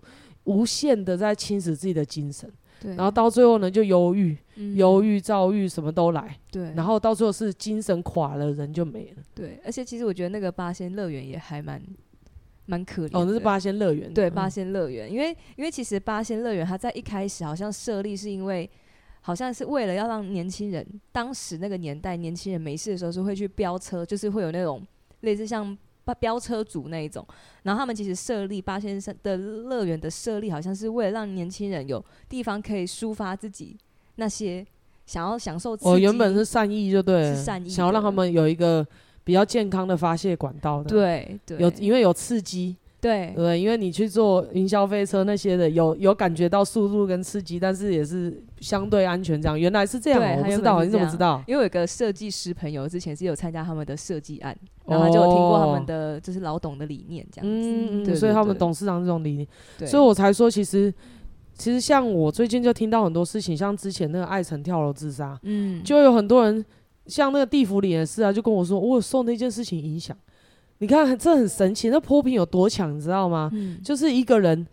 [0.45, 2.53] 无限的在侵蚀自己的精神。
[2.83, 2.95] 对。
[2.97, 4.37] 然后到最后呢，就忧郁、
[4.75, 6.37] 忧郁、躁郁，什么都来。
[6.51, 6.73] 对。
[6.75, 9.23] 然后到最后是精神垮了，人就没了。
[9.35, 9.61] 对。
[9.65, 11.81] 而且其实我觉得那个八仙乐园也还蛮
[12.67, 13.19] 蛮可怜。
[13.19, 14.13] 哦，那是八仙乐园。
[14.13, 18.69] 对，八仙乐园，因为因为其实八仙乐园它在一开始好像设立是因为。
[19.25, 24.85] 好像是为了要让年轻人，当时那个年代年轻人没事的时候是会去飙车，就是会有那种
[25.21, 25.79] 类似像
[26.15, 27.27] 飙车族那一种。
[27.63, 33.77] 然后他们其实设立八仙的乐园的设立，好像是为了让年轻人有地方可以抒发自己
[34.17, 34.67] 那些
[35.07, 35.77] 想要享受。
[35.83, 38.87] 我原本是善意，就对，是善意，想要让他们有一个
[39.25, 40.91] 比较健康的发泄管道的。
[40.91, 42.77] 对对，有因为有刺激。
[43.03, 49.59] 对对，因为你去坐云霄飞车那些的，有有感觉到速度跟刺激，但是也是相对安全这样。
[49.59, 51.43] 原来是这样，对我不知道，你怎么知道？
[51.49, 57.69] 因为有个设计师朋友之前是有参加他们的设计案，然后他就有听过他们的就是老董的理念这样子。
[57.69, 59.49] 嗯嗯，所以他们董事长这种理念，
[59.85, 60.95] 所以我才说其实
[61.55, 66.65] 其实像我最近就听到很多事情，像之前那个艾辰跳楼自杀，嗯，就有很多人
[67.07, 70.17] 像那个地府里的事啊，就跟我说我有受那件事情影响。
[70.83, 71.91] 你看，这很神奇。
[71.91, 73.49] 那波平有多强，你知道吗？
[73.53, 74.67] 嗯、就是一个人，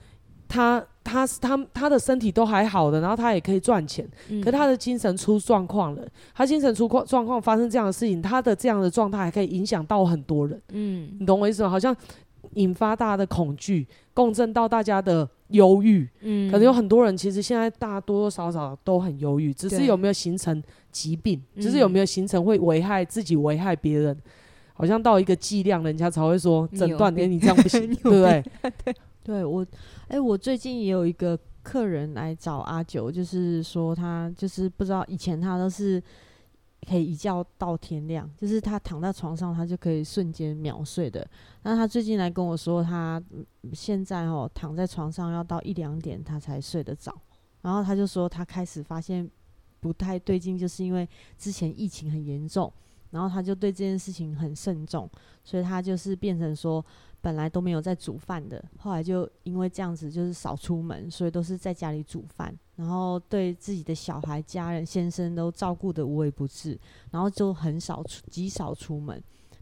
[0.48, 6.02] 他他他他的身体都还好的，然后他也可以赚钱，嗯、可他的精神出状况了。
[6.34, 10.60] 他精神出状状况，发生这样的事情，他的这样的状态还可以影响到很多人。
[10.70, 11.70] 嗯，你懂我意思吗？
[11.70, 11.96] 好像
[12.56, 16.10] 引发大家的恐惧，共振到大家的忧郁。
[16.22, 24.18] 嗯，可能有很多人其实现在大多多少少都很忧郁，只是有没有形成疾病，只是有没有形成会危害自己、危害别人。
[24.80, 28.42] 好像到一个剂量，人家才会说诊断，哎，你这样不行， 对不 对？
[28.86, 29.62] 对，对我，
[30.08, 36.02] 哎、欸，我最近也有一个客人来找阿九，就是说他就是不知道以前他都是
[36.88, 41.28] 可以一觉到天亮，就是他躺在床上他就可以瞬间秒睡的。
[41.64, 43.22] 那他最近来跟我说，他
[43.74, 47.14] 现在哦躺在床上要到一两点他才睡得着，
[47.64, 49.30] 然后他就说他开始发现
[49.82, 51.06] 不太对劲，就是因为
[51.38, 52.72] 之前疫情很严重。
[53.12, 55.10] 然后他就对这件事情很慎重，
[55.44, 56.84] 所以他就是变成说，
[57.22, 66.80] 本来都没有在煮饭的，后来就因为这样子就是少出门，所以都是在家里煮饭，然后对自己的小孩、家人、先生都照顾得无微不至，
[67.12, 69.22] 然后就很少出，极少出门。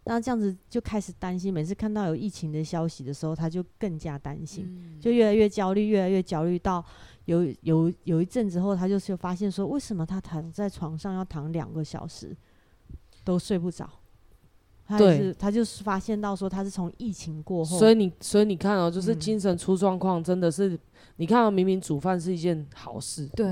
[0.10, 6.58] 那这样子就开始担心，每次看到有疫情的消息的时候，他就更加担心，就越来越焦虑，越来越焦虑。
[6.58, 6.82] 到
[7.26, 12.34] 有有有一阵子后，他就是发现说，为什么他躺在床上要躺两个小时？
[13.28, 13.86] 都睡不着，
[14.86, 20.80] 他是对他就是发现到说他是从疫情过后，所以你所以你看哦，就是精神出状况，真的是、嗯、
[21.18, 23.46] 你看到明明煮饭是一件好事，对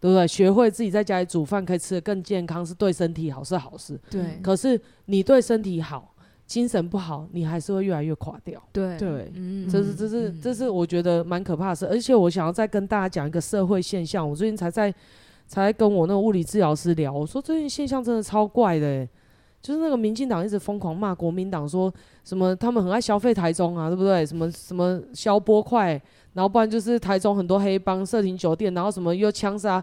[0.00, 0.26] 对不对？
[0.26, 4.00] 学会自己在家里煮饭可以吃的更健康，是对身体好，是好事。
[4.08, 6.14] 对，可是你对身体好，
[6.46, 8.58] 精神不好，你还是会越来越垮掉。
[8.72, 11.86] 对对，嗯，这是这是这是我觉得蛮可怕的事。
[11.86, 14.94] 而且我想要再跟大家讲一个社会现象，我最近才在
[15.48, 19.08] 才跟我那个物理治疗师聊，我说最近现象真的超怪的、欸
[19.60, 24.24] 就是那个民进党一直疯狂骂国民党，说什么他们很爱消费台中啊，对不对？
[24.24, 26.00] 什么什么消波块，
[26.34, 29.82] 然后不然就是台中很多黑帮、色情酒店，然后什么又枪杀、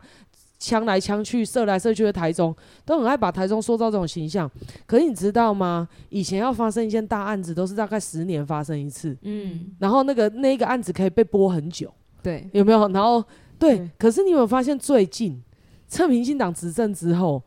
[0.58, 4.50] 枪来枪去、射来射去的台中，都很爱把台中塑造这种形象。
[4.88, 5.88] 可是你知道吗？
[6.08, 12.88] 以前要发生一件大案子，都是大概十年发生一次，嗯，然后那个那一个案子可以被播很久，对，有没有？
[12.88, 13.22] 然后
[13.60, 15.44] 对，对，可是你有没有发现最近，
[15.88, 17.42] 趁民进党执政之后？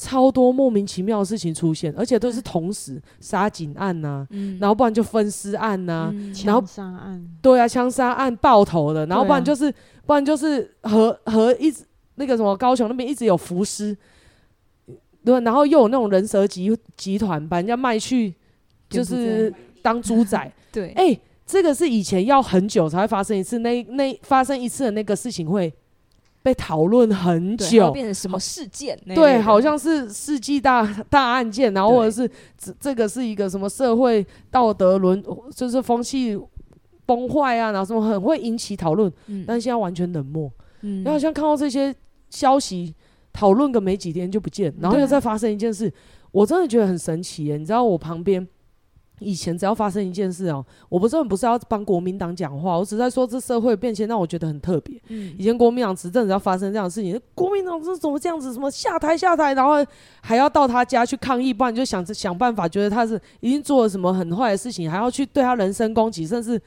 [0.00, 9.74] 超多莫名其妙的事情出现，而且都是同时杀警案呐、啊嗯，然后不然就分尸案呐、啊嗯，然后枪杀案，对啊，枪杀案爆头的，然后不然就是，啊、
[10.06, 11.82] 不然就是和和一直
[12.14, 13.98] 那个什么高雄那边一直有浮尸，
[15.24, 18.32] 对，然后又有那种人蛇集集团把人家卖去，
[18.88, 25.74] 就是当猪仔， 对，哎、欸，这个是以前要很久才会发生一次，那那发生一次的那个事情会。
[26.42, 28.98] 被讨论很久，变成什么事件？
[29.14, 35.22] 对，好像是世纪大大案件，然后或者是这这个是一个什么社会道德沦，
[35.54, 36.38] 就是风气
[37.04, 40.50] 崩坏啊，然后什么很会引起讨论，嗯，但是现在完全冷漠，
[40.82, 41.94] 嗯，然后好像看到这些
[42.30, 42.94] 消息，
[43.32, 45.92] 讨论个没几天就不见，然后又再发生一件事，
[46.30, 48.46] 我真的觉得很神奇耶，你知道我旁边。
[49.20, 55.00] 以前只要发生一件事哦、喔，我不是不是要帮国民党讲话，我只在说这社会变迁让我觉得很特别。
[55.08, 58.52] 嗯，以前国民党执政只要发生这样的事情，国民党是怎么这样子？
[58.52, 59.84] 什么下台下台，然后
[60.20, 66.60] 还要到他家去抗议，不然就想着想办法，觉得他是已经做了什么很坏的事情，还要去对他人身攻击，甚至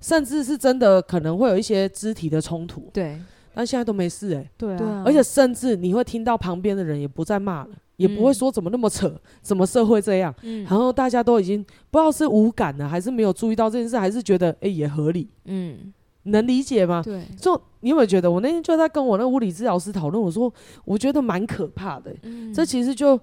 [0.00, 2.88] 甚至是真的可能会有一些肢体的冲突。
[2.92, 3.18] 对，
[3.54, 4.50] 但现在都没事哎、欸。
[4.56, 7.70] 对啊，而且甚至你会听到旁边的人也不再骂了。
[7.98, 17.02] 也不会说怎么那么扯，怎么社会这样，嗯，然后大家都已经不知道是无感了，还是没有注意到这件事，还是觉得哎、欸、也合理，嗯，能理解吗？
[17.04, 20.52] 对，就你有没有觉得我那天就在跟我那物理治疗师讨论，我说
[20.84, 23.18] 我觉得蛮可怕的、欸嗯，这其实就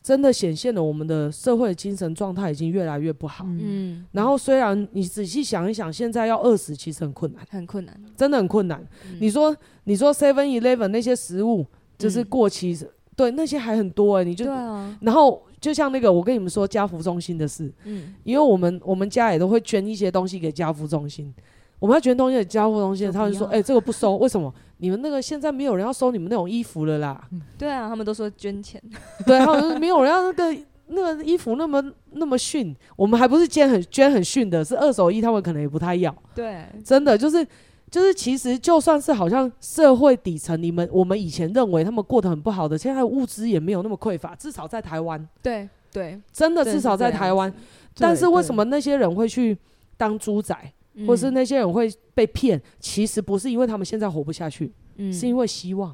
[0.00, 8.80] 真的显现了我们的社会精神状态已经越来越不好，嗯，然后虽然你仔细想一想，现在要饿死其实很困难，很困难，真的很困难。
[9.06, 11.66] 嗯、你说你说 Seven Eleven 那些食物
[11.98, 12.78] 就是过期。
[13.20, 21.32] 嗯对，那些还很多哎、欸，你就、啊，然后就像那个我跟你们说家福中心的事，嗯，因为我们我们家也都会捐一些东西给家福中心，
[21.78, 24.52] 我们要捐东西给家福中心，他们说，哎、欸，这个不收，为什么？
[24.78, 27.28] 你们那个现在没有人要收你们那种衣服了啦？
[27.32, 28.82] 嗯、对啊，他们都说捐钱，
[29.26, 30.56] 对，他们说没有人要那个
[30.86, 37.46] 那个衣服那么那么逊，我们还不是捐很捐很逊的，是二手衣，他们可能也不太要，对，真的就是。
[37.90, 45.28] 就是其实就算是好像社会底层，你们我们以前认为他们过得很不好的，现在物资也没有那么匮乏，至少在台湾。
[45.42, 47.52] 对对，真的至少在台湾。
[47.96, 49.58] 但是为什么那些人会去
[49.96, 50.56] 当猪仔，
[51.04, 52.62] 或是那些人会被骗？
[52.78, 55.92] 其实不是因为他们现在活不下去，嗯，是因为希望，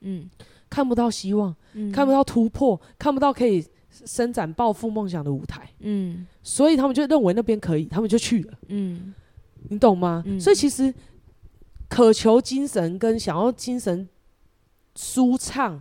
[0.00, 0.28] 嗯，
[0.68, 9.14] 看不到希望，嗯，看不到突破，看不到可以伸展抱负梦想的舞台，嗯，所以他们就认为那边可以，他们就去了，嗯。
[9.68, 10.22] 你懂吗？
[10.26, 10.92] 嗯、所以其实
[11.88, 14.08] 渴求精神跟想要精神
[14.94, 15.80] 舒畅，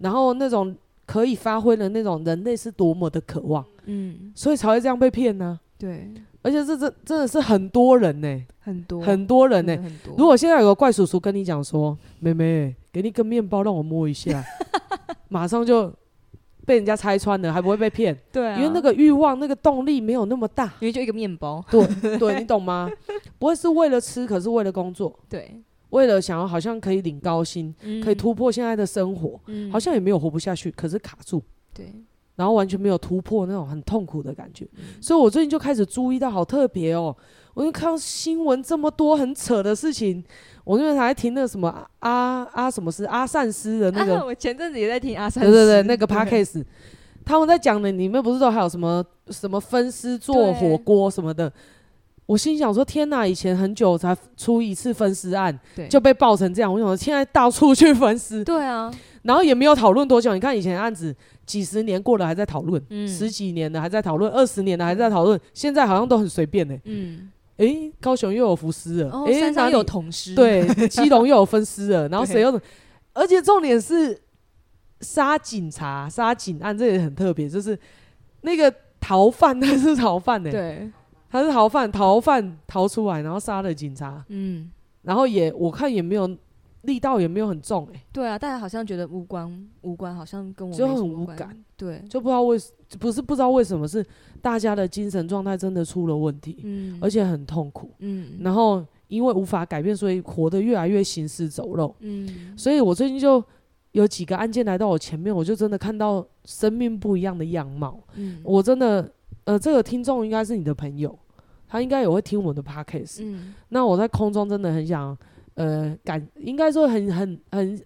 [0.00, 5.60] 然后那种可以发挥的那种人类是多么的渴望，嗯，所以才会这样被骗呢、啊。
[5.78, 6.10] 对，
[6.42, 9.92] 而且这这真的是很多人呢、欸，很多很多人呢、欸。
[10.16, 14.44] 如果现在有个怪叔叔跟你讲说：“妹妹，给你个面包让我摸一下”，
[15.28, 15.92] 马上就。
[16.66, 18.16] 被人家拆穿了，还不会被骗？
[18.32, 21.64] 对啊，因为那个欲望、那个动力没有那么大，因为就一个面包。
[21.70, 21.86] 对
[22.18, 22.90] 对，你懂吗？
[23.38, 25.18] 不会是为了吃，可是为了工作。
[25.28, 31.42] 对，为了想要好像可以领高薪，嗯、可以突破现在的生活、嗯，好像也没有活不下去，可是卡住。
[31.72, 31.92] 对，
[32.36, 34.66] 然后完全没有突破那种很痛苦的感觉。
[34.76, 37.14] 嗯、所以我最近就开始注意到，好特别哦。
[37.54, 40.22] 我就看到新闻这么多很扯的事情，
[40.64, 46.64] 我那边还听那个什么阿阿什么是阿善师的那个，啊、 我前阵子也在听阿善师，对对对，那个 podcast，
[47.24, 51.50] 他们在讲的，里面不是说还有什么什么分尸做火锅什么的，
[52.26, 55.56] 我心想说天哪，以前很久才出一次分尸案，
[55.88, 61.14] 就被爆成这样，我想说现在到处去分尸，对啊，然后也没有讨论多久，你看以前案子
[61.46, 67.30] 几十年过了还在讨论，嗯，十几年的还在讨论，二十年的还在讨论，现在好像都很随便呢、欸，嗯。
[67.56, 72.60] 哎、欸，高雄又有浮尸了，哎、哦，山又有同尸，对，基隆又有分尸了，然后谁又？
[73.12, 74.20] 而且重点是
[75.00, 77.78] 杀警察、杀警案，这也很特别，就是
[78.40, 80.92] 那个逃犯他是逃犯呢、欸，对，
[81.30, 84.70] 他是逃犯，逃犯逃出来，然后杀了警察，嗯，
[85.02, 86.28] 然后也我看也没有。
[86.84, 92.58] 力道也没有很重哎、欸，对啊，大家好像觉得无关无关，好像跟我就很无感，对，就不知道为
[92.98, 94.04] 不是不知道为什么是
[94.40, 103.42] 大家的精神状态真的出了问题，嗯，而且很痛苦，嗯，然后因为无法改变，所以活得越来越行尸走肉，嗯，所以我最近就
[103.92, 107.98] 有几个案件来到我前面，我就真的看到生命不一样的样貌。
[108.14, 109.10] 嗯，我真的，
[109.44, 111.16] 呃，这个听众应该是你的朋友，
[111.68, 113.18] 他应该也会听我的 podcast。
[113.22, 115.16] 嗯，那我在空中真的很想，
[115.54, 117.84] 呃，感应该说很很很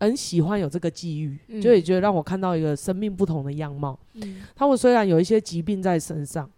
[0.00, 3.98] 很喜欢有这个机遇，嗯就也觉得让我看到一个生命不同的样貌。
[4.14, 6.48] 嗯，他们虽然有一些疾病在身上，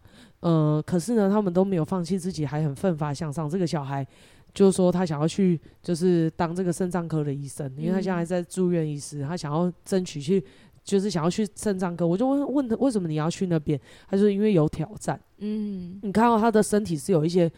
[0.41, 3.49] 呃，可是呢，他们都没有放弃自己，还很奋发向上。
[3.49, 4.07] 这个小孩
[4.53, 10.43] 就是说他想要去，就是当这个肾脏科的医生，因为他现在还在住院医师，他想要争取去，
[10.83, 12.07] 就是想要去肾脏科。
[12.07, 13.79] 我就问问他为什么你要去那边？
[14.09, 15.21] 他说因为有挑战。
[15.39, 17.51] 嗯，你看到他的身体是有一些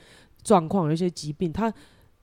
[0.43, 1.73] 状况，有一些疾病，他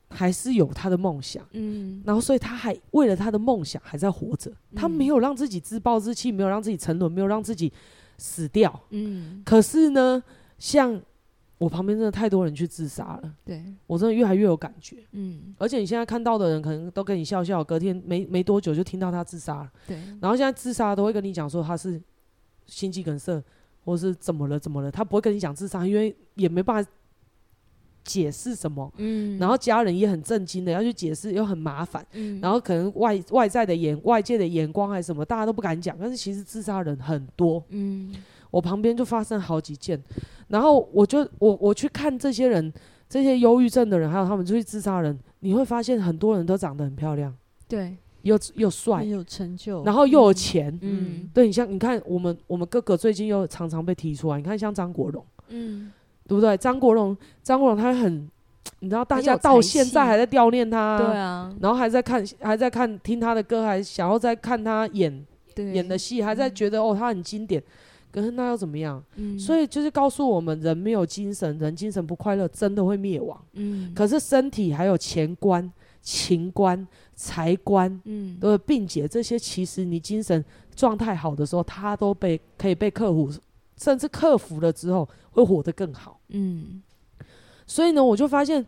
[0.10, 1.46] 还是有他的梦想。
[1.52, 7.72] 嗯，然后，所以他还为了他的梦想还在活着，他没有让自己自暴自弃，没有让自己沉沦，没有让自己
[8.18, 8.80] 死掉。
[8.90, 10.22] 嗯，可是呢，
[10.58, 11.00] 像
[11.58, 14.98] 我旁边真的太多人去自杀了，对，我真的越来越有感觉。
[15.12, 19.72] 嗯，而且你现在看到的人，可能都跟你笑笑，隔天没没多久就听到他自杀了。
[19.86, 22.02] 对，然后现在自杀都会跟你讲说他是
[22.66, 23.44] 心肌梗塞，
[23.84, 26.90] 或是怎么了怎么了，他不会跟你讲自杀，因为也没办法
[28.10, 28.92] 解释什么。
[28.98, 32.04] 嗯，然后家人也很震惊的要去解释，又很麻烦。
[32.14, 35.96] 嗯，然后可能外外在的眼外界的眼光还是什么，大家都不敢讲。
[36.00, 38.12] 但是其实自杀人很多，嗯，
[38.50, 40.02] 我旁边就发生好几件。
[40.48, 42.74] 然后我就我我去看这些人，
[43.08, 47.32] 这些忧郁症的人，还有他们出去自杀人，你会发现很多人都长得很漂亮，
[47.68, 50.76] 对，又又很帅，有成就，然后又有钱。
[50.82, 55.92] 嗯，对你像你看我们我们哥哥最近又常常被提出来，你看像张国荣，嗯，
[56.30, 56.56] 对不对？
[56.56, 58.30] 张国荣张国荣他很，
[58.80, 65.26] 你知道大家到现在还在悼念他、对啊，然后还在看，还在看听他的歌，还想要再看他演，
[65.74, 67.62] 演的戏，还在觉得哦他很经典。
[68.12, 69.04] 可是那又怎么样？
[69.18, 73.40] 嗯，所以就是告诉我们，人没有精神，人精神不快乐，真的会灭亡。
[73.54, 75.72] 嗯，可是身体还有钱观、
[76.02, 80.44] 情观、财观嗯，的并且这些，其实你精神
[80.76, 83.32] 状态好的时候，它都被可以被克服，
[83.78, 86.19] 甚至克服了之后会活得更好。
[86.30, 86.82] 嗯，
[87.68, 88.66] 所以呢，我就发现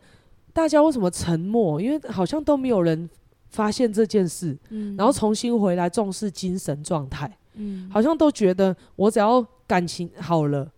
[0.54, 1.82] 大家为什么沉默？
[1.82, 3.10] 因为好像都没有人
[3.50, 7.38] 发现这件事，嗯，然后重新回来重视精神状态。
[7.56, 10.72] 嗯，好像都觉得我只要感情好了，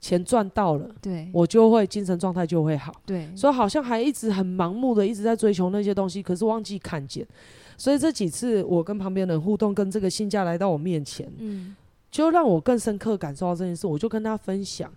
[0.00, 2.94] 钱赚到了，对，我就会精神状态就会好。
[3.04, 7.26] 对，所以好像还一直很盲目的一直在追求那些东西，可是忘记看见。
[7.76, 11.74] 所以这几次我跟旁边人互动，跟这个新家来到我面前，嗯，
[12.10, 13.86] 就让我更深刻感受到这件事。
[13.86, 14.88] 我就跟他分享，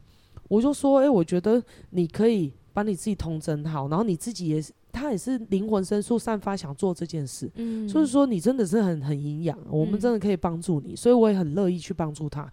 [0.54, 12.43] 我就说：“诶，我觉得你可以把你自己通整好，然后你自己也是。”他也是灵魂深处散发想做这件事，嗯，所以说你真的是很很营养，我们真的可以帮助你，所以我也很乐意去帮助他，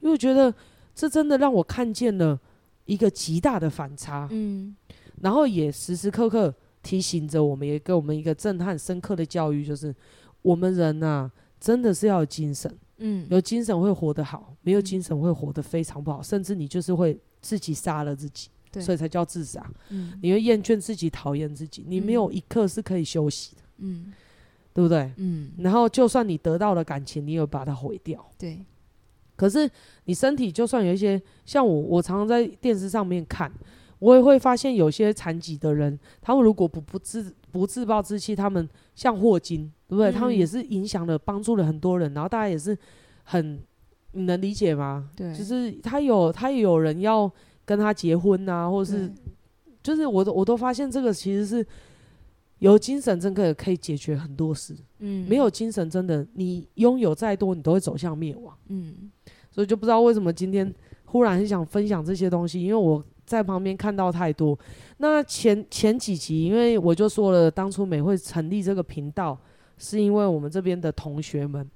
[0.00, 0.54] 因为我觉得
[0.94, 2.38] 这真的让我看见了
[2.84, 4.76] 一个极大的反差，嗯，
[5.20, 6.54] 然后也时时刻刻
[6.84, 9.92] 提醒着我们，也给我们一个震撼深刻的教育，就是
[10.42, 11.28] 我们人啊，
[11.58, 18.48] 真的是要有精神，嗯，有精神会活得好，没有精神会活得非常不好，甚至你就是会自己杀了自己。
[18.70, 19.64] 对，所以才叫自杀。
[19.88, 24.12] 嗯，你会厌倦自己，讨厌自己，你没有一刻是可以休息的，嗯，
[24.74, 25.10] 对不对？
[25.16, 28.22] 嗯，然后就算你得到了感情，你也把它毁掉。
[28.36, 28.62] 对，
[29.36, 29.70] 可是
[30.04, 33.50] 你身体就算有一些，像我，我常常在电视上面看，
[34.00, 40.10] 我也会发现有些残疾的人，他们如果不不自不自暴自弃，他们像霍金，对不对？
[40.10, 42.76] 嗯他们也是影响了，帮助了很多人，然后大家也是
[43.24, 43.58] 很，
[44.12, 45.10] 你能理解吗？
[45.16, 47.30] 对就是他有他也有人要。
[47.68, 49.12] 跟他结婚啊，或者是，
[49.82, 51.66] 就是我都我都发现这个其实是
[52.60, 54.74] 有精神，真的可以解决很多事。
[55.00, 58.56] 嗯，没有精神，真的你拥有再多，你都会走向灭亡。
[58.68, 59.10] 嗯，
[59.50, 64.58] 所以就不知道为什么今天忽然很想分享这些东西，因为我在旁边看到太多。
[64.96, 69.38] 那前前几集，因为我就说了，当初美会成立这个频道，
[69.76, 71.70] 是因为我们这边的同学们。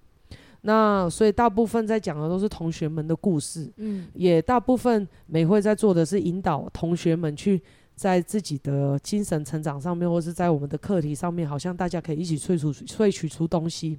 [0.63, 7.61] 那所以大部分在讲的都是同学们的故事，嗯，也大部分美会在做的是引导同学们去
[7.97, 13.99] 在自己的精神成长上面，或是在我们的课题上面，好像大家可以一起萃取萃取出东西。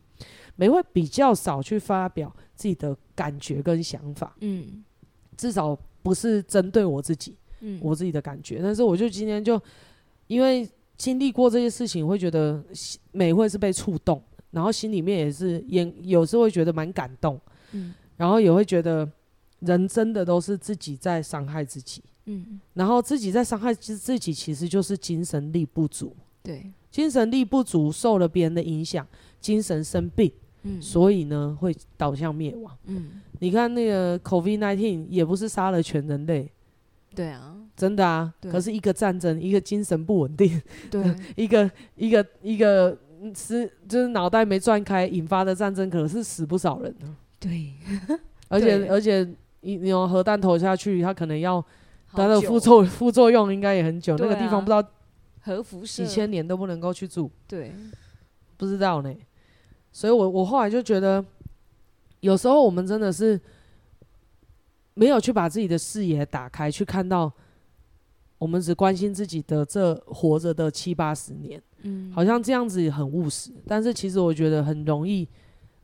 [0.55, 4.83] 美会比较少去发表自己的感觉跟想法，嗯，
[5.35, 8.61] 至少不是针对我自己，嗯，我自己的感觉。
[8.63, 9.61] 但是我就今天就
[10.27, 12.63] 因为经历过这些事情，会觉得
[13.11, 14.23] 美会是被触动。
[14.53, 17.41] 然后心里面也是也有时候会觉得蛮感动，
[17.71, 19.09] 嗯，然后也会觉得
[19.61, 29.07] 人真的都是自己在伤害自己，嗯，然后自己在伤害自自己，其实就是精神力不足，对，精神力不足受了别人的影响，
[29.41, 30.31] 精神生病，
[30.61, 32.77] 嗯，所以呢会导向灭亡。
[32.85, 36.51] 嗯，你看那个 COVID nineteen 也不是杀了全人类，
[37.15, 41.03] 对啊，真的啊，可是一个战争，一个精神不稳定，对，
[41.35, 42.95] 一个一个一个。
[43.35, 47.15] 是就是脑袋没转开引发的战争，可能是死不少人呢。
[47.39, 47.73] 对，
[48.47, 49.23] 而且而且
[49.61, 51.63] 你你用核弹投下去，它可能要
[52.11, 54.83] 它的副作副作用应该也很久，那个地方不知道
[55.41, 57.29] 核辐射几千年都不能够去住。
[57.47, 57.71] 对，
[58.57, 59.13] 不知道呢。
[59.91, 61.23] 所以我我后来就觉得，
[62.21, 63.39] 有时候我们真的是
[64.95, 67.31] 没有去把自己的视野打开，去看到。
[68.39, 75.27] 我们只关心自己的这活着的七八十年，嗯，好像这样子很务实，但是其实我觉得很容易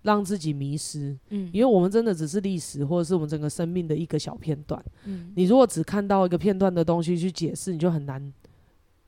[0.02, 8.34] 让自己迷失，嗯，因为我们真的只是历史或者是我们整个生命的一个小片段，嗯，你如果只看到一个片段的东西去解释，你就很难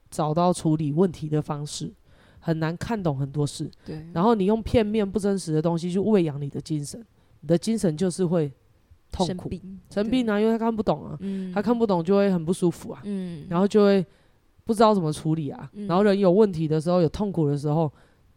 [0.09, 1.91] 找到处理问题的方式，
[2.39, 7.03] 很难看懂很多事，对，然后你用片面不真实的东西去喂养你的精神，
[7.39, 8.51] 你的精神就是会。
[9.13, 9.51] 痛苦，
[9.89, 14.05] 生病啊，因为他看不懂啊，嗯、他看不懂就会很不舒服啊，嗯、然后就会
[14.71, 17.91] 不知道怎么处理啊，嗯、然后人有问题的时候，有痛苦的时候，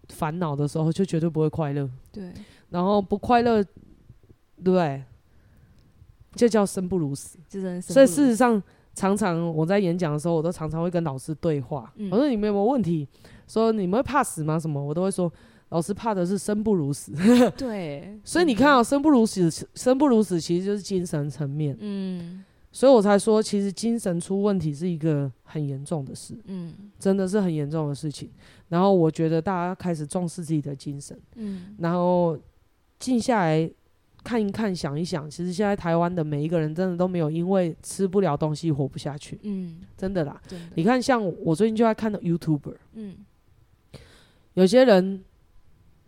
[0.09, 1.89] 烦恼的时候，就绝对不会快乐。
[2.11, 2.33] 对，
[2.71, 3.65] 然后不快乐，
[4.65, 5.05] 对，
[6.35, 7.39] 就叫生不如死。
[7.81, 8.61] 所以事实上，
[8.95, 11.93] 常常我在演讲的时候，我都常常会跟老师对话。
[11.97, 13.07] 嗯、我说你们有没有问题？
[13.47, 14.59] 说你们会怕死吗？
[14.59, 14.83] 什么？
[14.85, 15.33] 我都会说。
[15.71, 17.13] 老师怕的是生不如死，
[17.57, 22.45] 对， 所以你看啊，生不如死，生不如死其实就是精神层面，嗯，
[22.75, 28.29] 所以我才说，其实精神出问题是一个很严重的事，嗯，真的是很严重的事情。
[28.69, 32.37] 然后我觉得大家开始重视自己的精神，嗯，然后
[32.99, 33.71] 静下来
[34.25, 40.43] 看一看，想一想，其实现在台湾的每一个人真的都没有因为吃不了东西活不下去，嗯，真的啦，
[40.75, 43.17] 你看像我最近就在看到 YouTuber，嗯，
[44.55, 45.25] 有些人。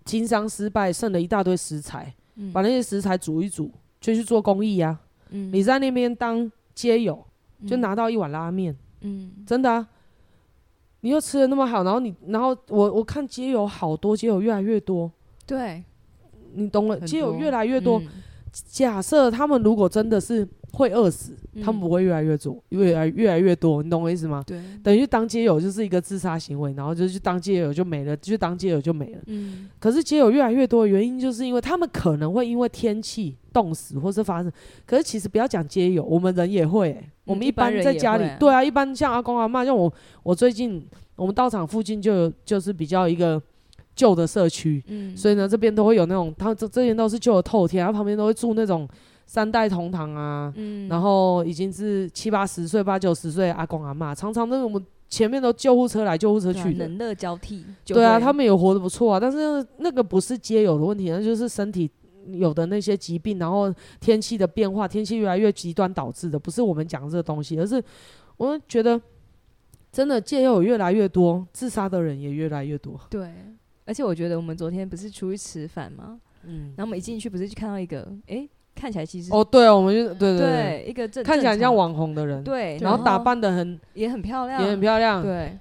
[0.05, 4.97] 经商失败，剩了一大堆食材，嗯、把那些食材煮一煮，就去做公益呀。
[5.31, 7.27] 嗯、你在那边当街友，
[7.67, 8.77] 就拿到一碗拉面。
[9.01, 9.89] 嗯，真的啊，
[11.01, 15.11] 你又吃的那么好，然后你，然后我我看街友好多，街友越来越多。
[15.45, 15.83] 对，
[16.55, 17.99] 你懂了，街友越来越多。
[17.99, 18.07] 嗯、
[18.53, 20.47] 假设他们如果真的是。
[20.73, 24.43] 会饿死，他们不会越来越多，越来越来越多，你懂我意思吗？
[24.47, 29.19] 对，等于当街友就是一个自杀行为，然后就去当街友就没了，就当街友就没了。
[29.27, 34.53] 嗯，可是街友越来越多的原因，就是因为他们可能会因为天气冻死，或是发生。
[34.85, 39.93] 可是其实不要讲街友，我们人也会、欸，我们一般在家里，对啊，一般像阿公阿妈，像我，
[40.23, 40.85] 我最近
[41.17, 43.41] 我们道场附近就有，就是比较一个
[43.95, 48.89] 旧的社区，嗯，所以呢这边都会有那种，他这这边都是旧的透天，然后旁边都会住那种。
[49.27, 57.65] 三代同堂啊，嗯、然后已经是七八十岁、八九十岁阿公阿妈，常常那个我们前面都救护车来救护车去的，人乐交替。
[57.85, 61.91] 对啊，他们也活得不错啊，但是那个不是皆有的问题，那就是身体
[62.33, 67.83] 有的那些疾病，然后天气的变化，天气越来越极端导致的，不是我们讲这个东西，而是
[68.37, 69.01] 我们觉得
[69.91, 73.01] 真的戒友越来越多，自杀的人也越来越多。
[73.11, 73.33] 对，
[73.85, 76.21] 而且我觉得我们昨天不是出去吃饭吗？
[76.45, 78.49] 嗯，然后我们一进去不是就看到一个，哎。
[78.77, 85.59] 看起来其实哦，对哦，我们就对对对，一个看起来像网红的人，对，然后打扮的很也很漂亮，也很漂亮，对，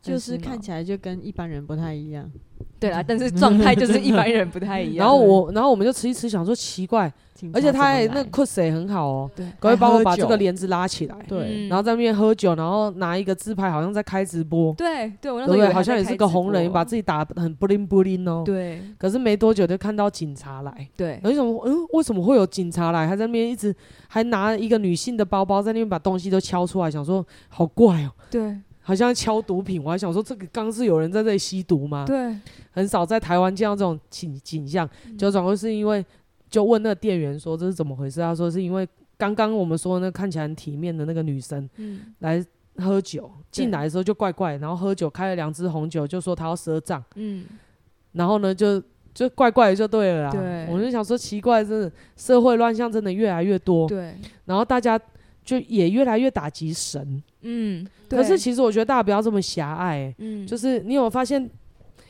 [0.00, 2.30] 就是看起来就跟一般人不太一样，
[2.78, 4.98] 对啊，但是状态就是一般人不太一样。
[5.06, 7.12] 然后我，然后我们就吃一吃，想说奇怪。
[7.54, 18.82] 而且他还那个 cos 也很好哦，对，可以帮我把这个帘子拉起来，对，然后在那边喝酒，然后拿一个自拍，好像在开直播，对对，对对，好像也是个红人，把自己打得很 bling bling 哦，对。
[18.98, 21.62] 可是没多久就看到警察来，对，为什么？
[21.64, 23.08] 嗯，为什么会有警察来？
[23.08, 23.74] 还在那边一直
[24.06, 29.82] 还拿一个女性的包包在那边把东西都敲出来，想说好怪哦，对，好像敲毒品。
[29.82, 32.04] 我还想说这个刚是有人在这里吸毒吗？
[32.06, 32.36] 对，
[32.70, 36.04] 很少在台湾见到这种景景象，就转过是因为。
[36.50, 38.18] 就问那个店员说，这是怎么回事？
[38.18, 38.84] 他说是因为
[39.16, 41.70] 刚刚我们说的那看起来很体面的那个女生，
[42.18, 42.44] 来
[42.78, 47.46] 喝酒进来的时候就怪怪，然后喝酒开了两支红酒，就说她要赊账，嗯，
[48.10, 48.82] 然后呢就
[49.14, 50.30] 就怪怪的就对了啦。
[50.32, 55.00] 对，我就想说奇怪，真的社会乱象真的越来越多，对，然后大家
[55.44, 61.48] 就也越来越打击神，嗯，可是其实我觉得大家不要这么狭隘，嗯，就是你有没有发现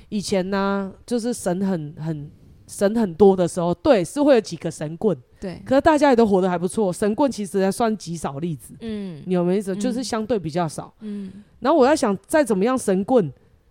[0.09, 2.31] 以前呢，就是神很很。
[2.73, 6.93] 神很多的时候，对，是会有几个神棍，对，可是大家也都活得还不错。
[6.93, 9.75] 神棍其实还算极少例子，嗯，你有没有意思？
[9.75, 11.33] 就是相对比较少，嗯。
[11.59, 13.29] 然后我在想，再怎么样神棍，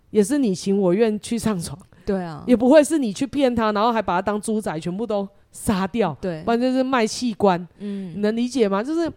[0.10, 8.84] 也是你情我愿去上床，对啊，也不会是你去骗他，然后还把他当猪仔，全部都杀掉，对，不然就是卖器官，嗯，你能理解吗？
[8.84, 9.10] 就是。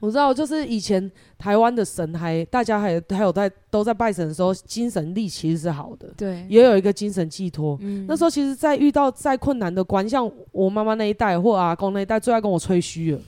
[0.00, 7.78] 我知道，就是以前台湾的神还大家还还有在都在拜神的时候，精神力其实是好的，对，也有一个精神寄托。
[7.82, 13.20] 嗯，那时候其实，在遇到再困难的关，像我妈妈那一代或阿公那一代，最爱跟我吹嘘了。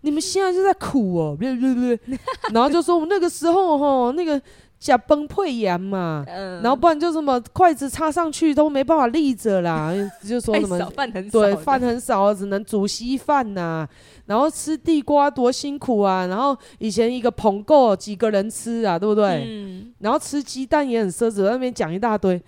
[0.00, 2.18] 你们现在就在苦哦，对对对，
[2.52, 4.40] 然后就说我们那个时候哈，那个
[4.84, 9.90] 假崩溃炎嘛，嗯，然后不然就什么筷子插上去都没办法立着啦，
[10.22, 13.88] 就说什么饭很少，对，饭很少，只能煮稀饭呐。
[14.26, 19.46] 然后吃地瓜多辛苦啊，然后以前一个棚够几个人吃啊，对不对？
[19.48, 19.94] 嗯。
[20.00, 22.38] 然后吃鸡蛋也很奢侈，在那边讲一大堆，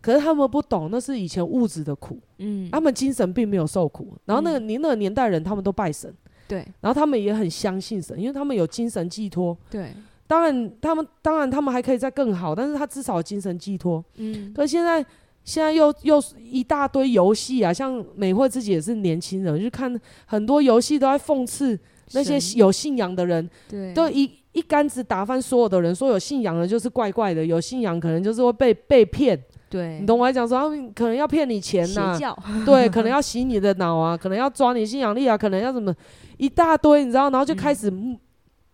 [0.00, 4.12] 可是他们不懂，那是以前物质的苦，嗯，他们精神并没有受苦。
[4.24, 6.12] 然后那个您、嗯、那个年代人，他们都拜神，
[6.48, 9.92] 对，然后他们也很相信神，因为他们有精神寄托，对。
[10.26, 14.04] 当然，他们当然他们还可以再更好，但是他至少精神寄托。
[14.16, 15.04] 嗯，可是现在
[15.44, 21.78] 现在又又一大堆游戏啊，像美惠自己也是年轻人，就看很多游戏都在讽刺
[22.12, 29.40] 那些有信仰的人，对，都一一竿子打翻所有的人，说有信仰的就是怪怪的，有信仰可能就是会被被骗。
[29.70, 32.16] 对，你懂我来讲说，他们可能要骗你钱呐、
[32.64, 35.94] 对，可能要洗你的脑啊，可能要抓你信仰力啊，可能要什么
[36.36, 37.88] 一大堆，你知道，然后就开始。
[37.90, 38.18] 嗯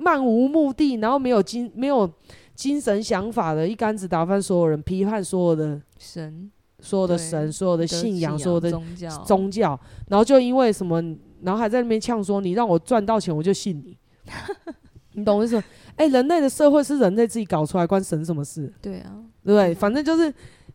[0.03, 2.11] 漫无目的，然后没有精没有
[2.55, 6.51] 精神想法的，一竿子打翻所有人，批判所有的神，
[6.81, 11.01] 所有的神，所有的信仰，所有的宗教，宗教，然后就因为什么，
[11.43, 13.97] 然后还在那边呛说，你让我赚到钱，我就信你，
[15.15, 15.57] 你懂我意思？
[15.97, 18.73] 哎、欸，人类的社会是人类自己搞出来，关神什么事？
[18.81, 19.13] 对啊，
[19.45, 19.75] 对不对？
[19.75, 20.33] 反正就是。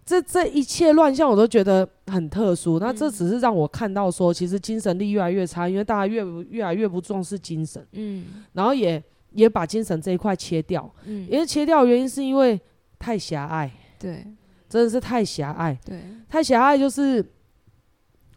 [0.08, 2.80] 这这一切乱象，我都觉得很特殊。
[2.80, 7.86] 那这只是让我看到说，其实精神力越来越差，因为大家越越来越不重视精神。
[7.92, 8.24] 嗯，
[8.54, 10.90] 然后也也把精神这一块切掉。
[11.06, 12.60] 嗯，因为切掉的原因是因为
[13.00, 13.72] 太狭隘。
[14.00, 14.26] 对，
[14.68, 15.78] 真的是太狭隘。
[15.86, 17.26] 对，太狭隘就是。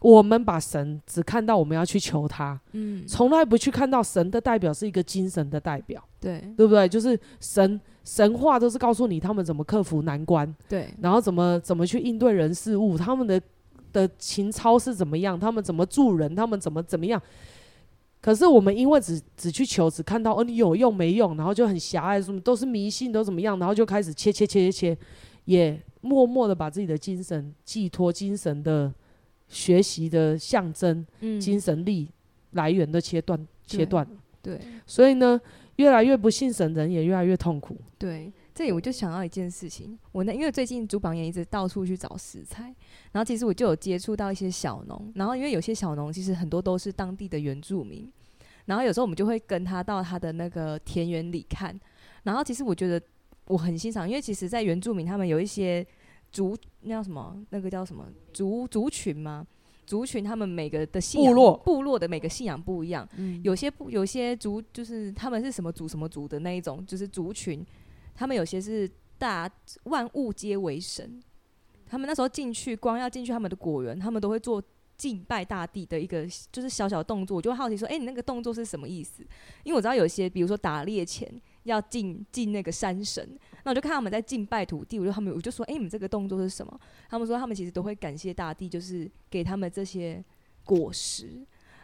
[0.03, 6.89] 我们把神只看到我们要去求他，嗯，从来不去看到神的代表是一个精神的代表，对，对不对？
[6.89, 13.39] 就是神神话都是告诉你他们怎么克服难关，对，然后怎么怎么去应对人事物，他们的
[13.93, 17.21] 的情操是怎么样，他们怎么助人，他们怎么怎么样。
[18.21, 24.97] 可是我们因为只只去求，只看到哦，你有用没用，然后就很狭隘，什么都是迷信，都怎么样，然后就开始切切切切切，
[25.45, 28.93] 也默默的把自己的精神寄托精神的。
[29.53, 32.07] 学习的象征、嗯，精神力
[32.51, 34.07] 来源的切断，切断。
[34.41, 34.57] 对，
[34.87, 35.37] 所以呢，
[35.75, 37.75] 越来越不信神，人也越来越痛苦。
[37.97, 38.31] 对，
[38.61, 42.65] 这里我就想到一件事情，我那，因为最近主榜也一直到处去找食材，
[43.11, 48.07] 然后其实我就有接触到一些小农，然后因为有些小农其实很多都是当地的原住民，
[48.65, 51.75] 然后有时候我们就会跟他到他的那个田园里看，
[52.21, 53.01] 然后其实我觉得
[53.47, 55.83] 我很欣赏，因为其实，在原住民他们有一些。
[56.31, 57.35] 族那叫什么？
[57.49, 59.45] 那个叫什么族族群吗？
[59.85, 63.05] 族群他们每个的信仰，部落部落的每个信仰不一样。
[63.17, 67.65] 嗯，有些不有些族就是他们是什么族什么族的那一种，就是族群，
[68.21, 69.49] 他们有些是大
[69.85, 71.19] 万物皆为神。
[71.87, 74.61] 他们那时候进去，光要进去他们的果园，他们都会做
[74.95, 77.37] 敬拜大地的一个就是小小动作。
[77.37, 79.23] 我就好奇说，哎、你那个动作是什么意思？
[79.63, 81.27] 因为我知道有些，比如说打猎前
[81.63, 83.27] 要敬敬那个山神。
[83.63, 86.79] 那我就看他们在敬拜土地，我就他们我就说，哎、你们这个动作是什么？
[87.09, 90.23] 他们说他们其实都会感谢大地，就是给他们这些
[90.63, 91.43] 果实。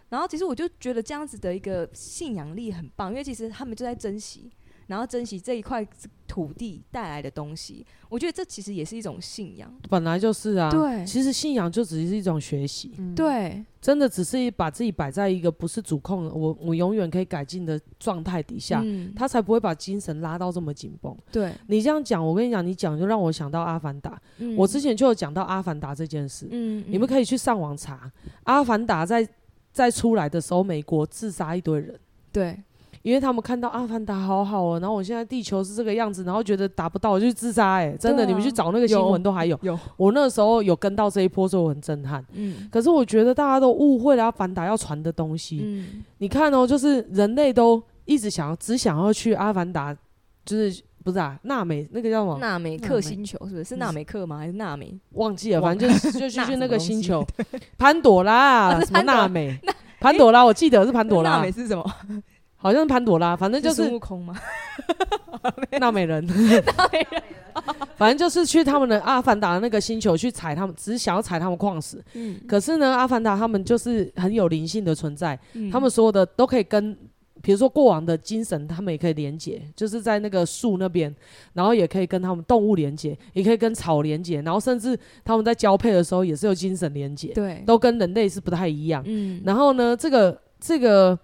[0.09, 4.49] 然后其实我就觉得这样子的一个信仰力很棒，因为其实他们就在珍惜。
[4.87, 5.85] 然后珍惜这一块
[6.27, 9.73] 土地带来的东西，我觉得这其实也是一种信仰。
[9.89, 21.15] 本来就是啊，对，其实信仰就只是一种学习，嗯、对，真的只是把自己摆在一个不是主控，我我永远可以改进的状态底下，嗯，他才不会把精神拉到这么紧绷。
[21.31, 28.11] 对，你这样讲，我跟你讲，你讲就让我想到阿凡达，嗯，我之前就有讲到阿凡达这件事，嗯，你们可以去上网查，
[28.43, 29.27] 阿凡达在
[29.71, 31.99] 在出来的时候，美国自杀一堆人，
[32.31, 32.57] 对。
[33.07, 39.57] 因为他们看到阿凡达好好哦，然后我现在地球是这个样子，然后觉得达不到，我就自杀哎，真的，啊，你们去找那个新闻都还有。
[39.61, 42.21] 有，我那时候有跟到这一波，所以我很震撼。
[42.33, 45.61] 嗯，可是我觉得大家都误会了阿凡达要传的东西。
[45.63, 49.95] 嗯，你看哦，就是人类都一直想要，只想要去阿凡达，
[50.43, 51.39] 就是不是啊？
[51.43, 52.39] 纳美那个叫什么？
[52.39, 53.63] 纳美克星球是不是？
[53.63, 54.37] 是纳美克吗？
[54.39, 54.93] 还是纳美？
[55.13, 57.25] 忘记了，反正就是就 去去那个星球，
[57.77, 59.57] 潘朵拉 什么纳美？
[59.99, 61.37] 潘朵拉，我记得是潘朵拉。
[61.37, 61.83] 纳美是什么？
[62.57, 64.35] 好像是潘朵拉，反正就是孙悟空吗？
[65.79, 67.23] 纳美人， 纳美人
[67.95, 72.03] 反正就是去他们的阿凡达的那个星球去采他们，只是想要采他们矿石。
[72.13, 76.95] 嗯，可是呢，阿凡达他们就是很有灵性的存在，嗯，他们所有的都可以跟，
[77.41, 81.13] 比如说过往的精神，他们也可以连接，就是在那个树那边，
[81.53, 89.03] 然后也可以跟他们动物连接，也可以跟草连接，然后甚至他们在交配的时候也是有精神连接，对，都跟人类是不太一样。
[89.05, 91.17] 嗯，然后呢，这个这个。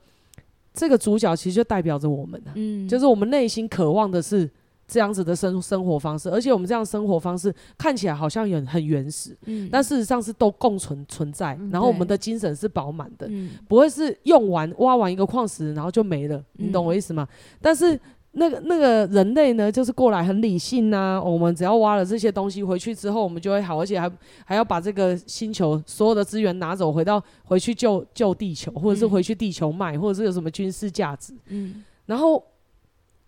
[0.74, 4.49] 这个主角其实就代表着我们、啊、嗯，就是我们内心渴望的是
[4.88, 17.28] 这样子的生生活方式，而且我们这样生活方式看起来好像很很原始，嗯，但事实上是都共存存在、嗯，然后我们的精神是饱满的，嗯，不会是用完挖完一个矿石然后就没了，你懂我意思吗？
[17.32, 17.99] 嗯、但是
[18.36, 21.22] 那个那个人类呢，就是过来很理性呐、啊。
[21.22, 24.12] 我们只要挖了这些东西回去之后，我们就会好，而且还
[24.44, 31.32] 还要把这个星球所有的资源拿走，回到回去救救地球，或者是回去地球卖，或者是有什么军事价值。
[31.50, 32.44] 嗯，然后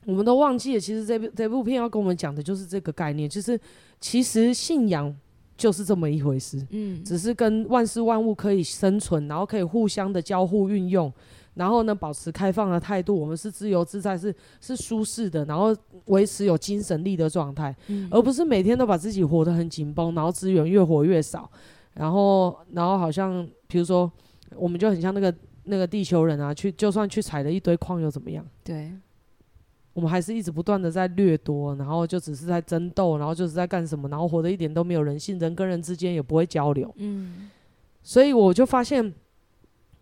[0.06, 3.60] 我们都忘记了，其实这部这部片要跟我们讲的就是这个概念，就是
[4.00, 5.16] 其实信仰
[5.56, 6.66] 就是这么一回事。
[6.72, 11.14] 嗯，只是跟万事万物可以生存，然后可以互相的交互运用。
[11.56, 15.76] 然后呢，保持开放的态度，我们是自由自在，是是舒适的，然后
[16.08, 21.50] 维持有精神力的状态，嗯、而不是每天都把自己活得很紧绷，然后资源越活越少，
[21.94, 24.12] 然后然后好像比如说，
[24.56, 25.34] 我们就很像那个
[25.64, 28.46] 那个地球人啊，去就算去采了一堆矿又怎么样？
[28.62, 28.92] 对，
[29.94, 36.94] 我们还是一直不断的在掠夺，然后就只是在争斗，然后就是在干什么，然后活得一点都没有人性，人跟人之间也不会交流。
[36.98, 37.50] 嗯，
[38.04, 39.14] 所以我就发现。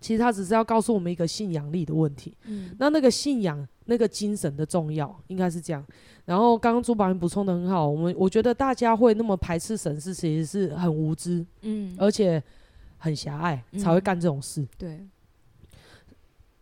[0.04, 5.82] 其实他只是要告诉我们一个信仰力的问题，嗯，那那个信仰、那个精神的重要，应该是这样。
[6.26, 12.43] 然后刚刚朱宝云补充的很好，我们我觉得大家会那么排斥神是其实是很无知，嗯，而且
[12.97, 14.62] 很狭隘才会干这种事。
[14.62, 15.08] 嗯、对，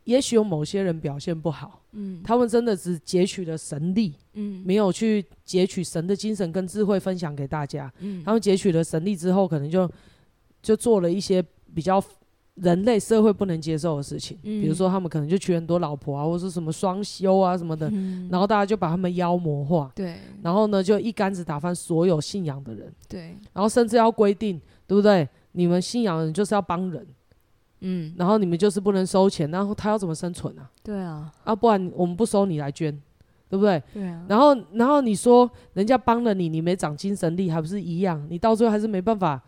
[0.04, 9.92] 也许有某些人表现不好，嗯，他们真的只截取了神力，嗯，没有去截取神的精神跟智慧分享给大家，嗯，他们截取了神力之后，可能就
[10.62, 12.00] 就做了一些比较。
[12.56, 25.28] 人类社会不能接受的事情，嗯、比如说他们可能就娶很多老婆啊，或者是什么双休啊什么的，嗯、然后大家就把他们妖魔化，对，然后呢就一竿子打翻所有信仰的人，对，然后甚至要规定，对不对？
[25.54, 27.08] 你们信仰的人就是要帮人，
[27.80, 30.70] 嗯，然后你们就是不能收钱，然后他要怎么生存啊？
[30.84, 32.92] 对啊，啊，不然我们不收你来捐，
[33.50, 33.82] 对不对？
[33.94, 38.24] 对啊，然后然后你说人家帮了你，你没长精神力，还不是一样？
[38.30, 39.42] 你到最后还是没办法。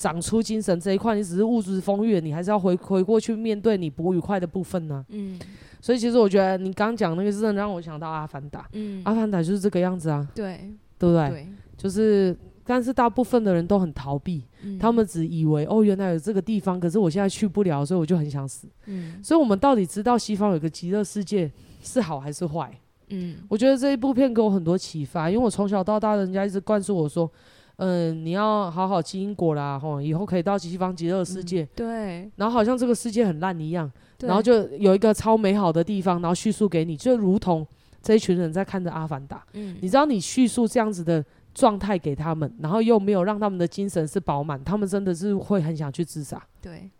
[0.00, 5.04] 长出精神这一块，你只是物质丰裕，你还是要回回过去面对你不愉快的部分呢、啊。
[5.10, 5.38] 嗯，
[5.78, 8.66] 所以其实我觉得你刚讲那个真的让我想到阿凡达。
[8.72, 10.26] 嗯，阿凡达就是这个样子啊。
[10.34, 11.28] 对，对不对？
[11.28, 11.46] 对，
[11.76, 12.34] 就是，
[12.64, 18.66] 但是大部分的人都很逃避，嗯、他们只以为哦，原来有这个地方，可是我现在去不了，所以我就很想死。
[18.86, 22.74] 嗯，所以我们到底知道西方有个极乐世界是好还是坏？
[23.10, 27.30] 嗯，我觉得这一部片给我很多启发，因为我从小到大，人家一直灌输我说。
[27.82, 31.62] 嗯，你要好好积因果啦，吼，以后可以到西方极乐世界。
[31.62, 32.30] 嗯、对。
[32.36, 37.66] 然后好像这个世界很烂一样，然后就有一个超美好的地方，然后叙述给你，就如同
[38.02, 39.38] 这一群人在看着《阿凡达》。
[39.54, 39.78] 嗯。
[39.80, 41.24] 你知道，你叙述这样子的
[41.54, 46.40] 状态给他们，然后又没有让他们的精神是饱满，他们真的是会很想去自杀。
[46.60, 46.90] 对。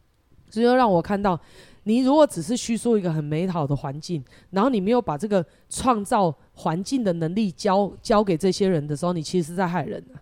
[0.48, 1.38] 所以就让我看到，
[1.84, 10.18] 你如果只是叙述一个很美好的环境，然后你没有把这个创造环境的能力交交给这些人的时候，你其实是在害人啊。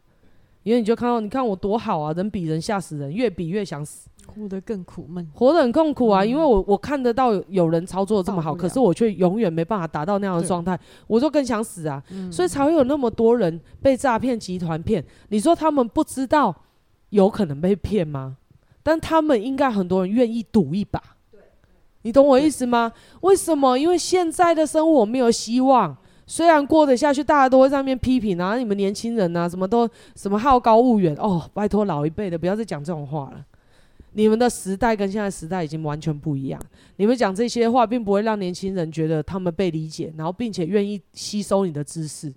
[0.62, 6.22] 因为你就看到，你看我多好啊，人比人吓死人，越比越想死，活得更苦闷，活得很痛苦啊。
[6.22, 12.02] 嗯、因为我我看得到有人操作这么好，可是我却永远没办法达到那样的状态，我就更想死啊。
[12.10, 15.02] 嗯、所以才会有那么多人被诈骗集团骗。
[15.28, 16.54] 你说他们不知道
[17.10, 18.36] 有可能被骗吗？
[18.82, 21.02] 但他们应该很多人愿意赌一把。
[21.30, 21.40] 对
[22.02, 22.92] 你懂我意思吗？
[23.22, 23.78] 为什么？
[23.78, 25.96] 因为现在的生活没有希望。
[26.28, 33.44] 虽然过得下去，大家都会在那边批评啊，你们年轻人啊，什么都什么好高骛远哦，拜托老一辈的不要再讲这种话了。
[34.12, 36.60] 你们的时代跟现在时代已经完全不一样，
[36.96, 42.32] 你们讲这些话并不会让年轻人觉得他们被理解，然后并且愿意吸收你的知识，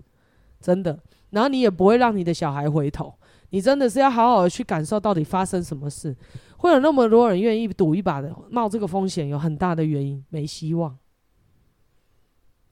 [0.62, 0.98] 真的。
[1.32, 3.14] 然后你也不会让你的小孩回头，
[3.50, 6.16] 你真的是要好好的去感受到底发生什么事，
[6.58, 10.96] 会有那么多人愿意赌一把的，冒这个风险，有很大的原因，没希望。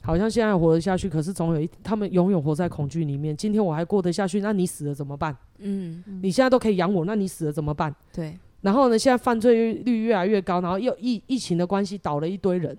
[0.01, 3.35] 好像现在活得下去，可是总有一他们永远活在恐惧里面。
[3.35, 5.35] 今天我还过得下去，那你死了怎么办？
[5.57, 7.93] 嗯，嗯，你现在都可以养我，那你死了怎么办？
[8.13, 8.37] 对。
[8.61, 12.75] 然后呢，现在犯罪率越来越高，然后又疫疫情的关系倒了一堆人，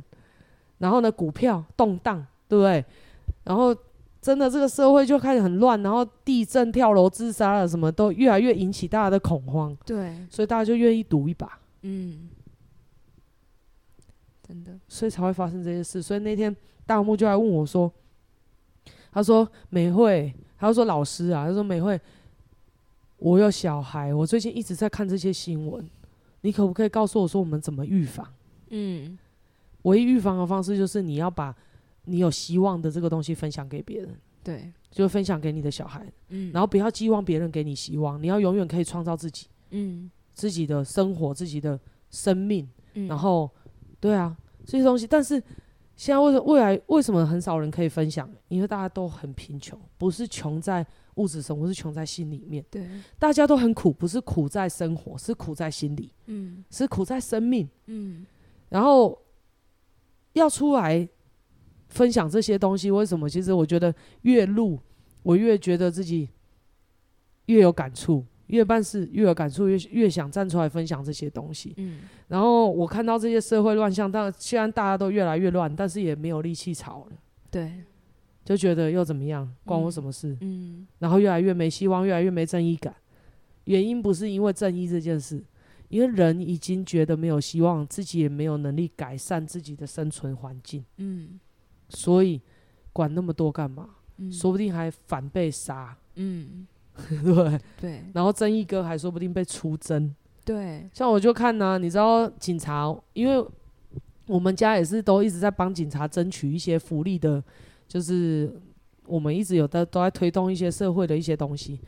[0.78, 2.84] 然后呢，股票动荡，对不对？
[3.44, 3.76] 然后
[4.20, 9.76] 真的这个社会就开始很乱，然后地震、跳楼自杀了，什么都越来越引起大家的恐慌。
[9.84, 10.16] 对。
[10.30, 11.58] 所以大家就愿意赌一把。
[11.82, 12.28] 嗯。
[14.46, 14.72] 真的。
[14.88, 16.02] 所以才会发生这些事。
[16.02, 16.56] 所以那天。
[16.90, 17.88] 大木就来问我说
[19.12, 22.00] ：“他说美惠，他说老师啊，他说美惠，
[23.18, 25.88] 我有小孩，我最近一直在看这些新闻，
[26.40, 28.26] 你可不可以告诉我说我们怎么预防？
[28.70, 29.16] 嗯，
[29.82, 31.54] 唯一预防的方式就是你要把
[32.06, 34.10] 你有希望的这个东西分享给别人，
[34.42, 41.78] 对，就分享给你的小孩，嗯，然后不要寄望别人给你希望，你要永远可以创造自己，嗯，自己的生活，自己的
[42.10, 43.48] 生命，嗯，然后
[44.00, 44.36] 对啊，
[44.66, 45.40] 这些东西，但是。”
[46.00, 48.26] 现在为什未来为什么很少人可以分享？
[48.48, 50.84] 因为大家都很贫穷，不是穷在
[51.16, 52.64] 物质生活，是穷在心里面。
[52.70, 52.88] 对，
[53.18, 56.10] 大家都很苦，不是苦在生活，是苦在心里。
[56.24, 57.68] 嗯，是苦在生命。
[57.84, 58.24] 嗯，
[58.70, 59.20] 然后
[60.32, 61.06] 要出来
[61.90, 62.90] 分享这些东西。
[62.90, 63.28] 为什么？
[63.28, 64.80] 其实我觉得越录，
[65.22, 66.30] 我越觉得自己
[67.44, 71.74] 越有感触，越办事越有感触，越越想站出来分享这些东西。
[71.78, 77.12] 嗯，然后我看到这些社会乱象，但虽然大家都越来越乱，但是也没有力气吵了。
[77.50, 77.82] 对，
[78.44, 80.36] 就觉得又怎么样，关我什么事？
[80.40, 82.94] 嗯，然后越来越没希望，越来越没正义感。
[83.64, 85.42] 原因不是因为正义这件事。
[85.88, 91.40] 因为人已经觉得没有希望，自己也没有能力改善自己的生存环境，嗯，
[91.88, 92.40] 所以
[92.92, 93.90] 管那么多干嘛？
[94.18, 96.64] 嗯，说不定还反被杀，嗯，
[97.24, 97.60] 对。
[97.80, 103.44] 对，然后正义哥还说不定被出征，对，像我就看呢、啊，你知道警察，因为
[104.26, 107.42] 我们家也是都一直在帮警察争取一些福利的，
[107.88, 108.52] 就是
[109.06, 111.80] 我们一直有的都在推动一些社会的一些东西，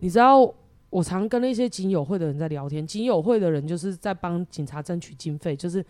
[0.00, 0.54] 你知道。
[0.92, 5.82] 我常跟那些警友会的人在聊天，警友会的人就是在帮警察争取经费，就是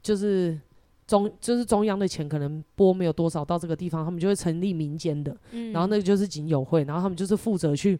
[0.00, 0.58] 就是
[1.06, 7.98] 中就是中央的钱可能拨没有多少到这个地方，他们就会成立民间的，嗯，然后那个就是警友会，然后他们就是负责去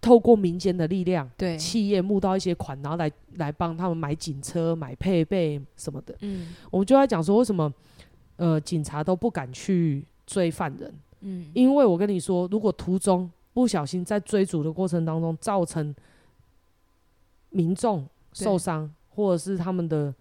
[0.00, 6.14] 透过民间的力量，对，企业募到一些款，然后来来帮他们买警车、买配备什么的。
[6.20, 7.72] 嗯，我们就在讲说，为什么
[8.36, 10.94] 呃警察都不敢去追犯人？
[11.22, 15.94] 嗯，因为我跟你说，如果途中不小心在追逐的过程当中造成
[17.50, 20.14] 民众受伤，或者是他们的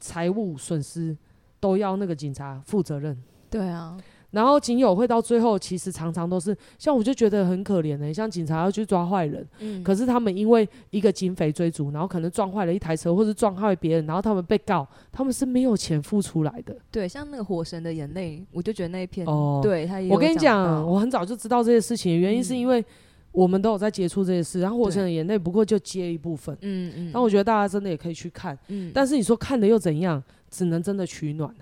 [0.00, 1.16] 财务损失，
[1.60, 3.16] 都要那个警察负责任。
[3.50, 3.96] 对啊，
[4.30, 16.76] 然后警友会到最后，其实常常都是像我就觉得很可怜呢、欸，像警察要去抓坏人，嗯，可是他们因为一个警匪追逐，然后可能撞坏了一台车，或是撞坏别人，然后他们被告，他们是没有钱付出来的。
[16.92, 22.84] 对，像那个《火神的眼泪》，我就觉得那一篇，哦，对他也，我跟你讲，我很早就知道这些事情，原因是因为
[23.32, 30.22] 我们都有在接触这些事，然后《火神的眼泪》不过就接一部分，嗯嗯，但我觉得大家真的也可以去看，嗯，但是你说看的又怎样？
[30.50, 31.54] 只能真的取暖。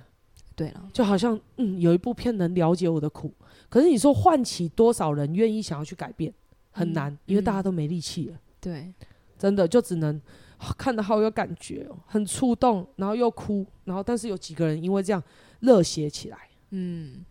[0.57, 3.33] 对了，就好像嗯，有一部片能了解我的苦，
[3.69, 6.33] 可是你说唤起多少人愿意想要去改变，
[6.73, 8.37] 很难，嗯、因为大家都没力气了。
[8.61, 8.93] 对，
[9.39, 10.21] 真的就只能、
[10.57, 15.23] 啊、看得好有感觉哦，很触动，然后又哭，然后但是有几个人因为这样
[15.61, 16.39] 热血起来，
[16.71, 17.25] 嗯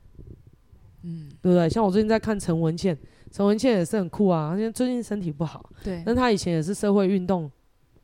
[1.02, 1.68] 嗯，对不对？
[1.68, 2.98] 像我最近在看陈文茜，
[3.32, 7.50] 陈文茜也是很酷啊，因为最近身体不好，对，但她以前也是社会运动，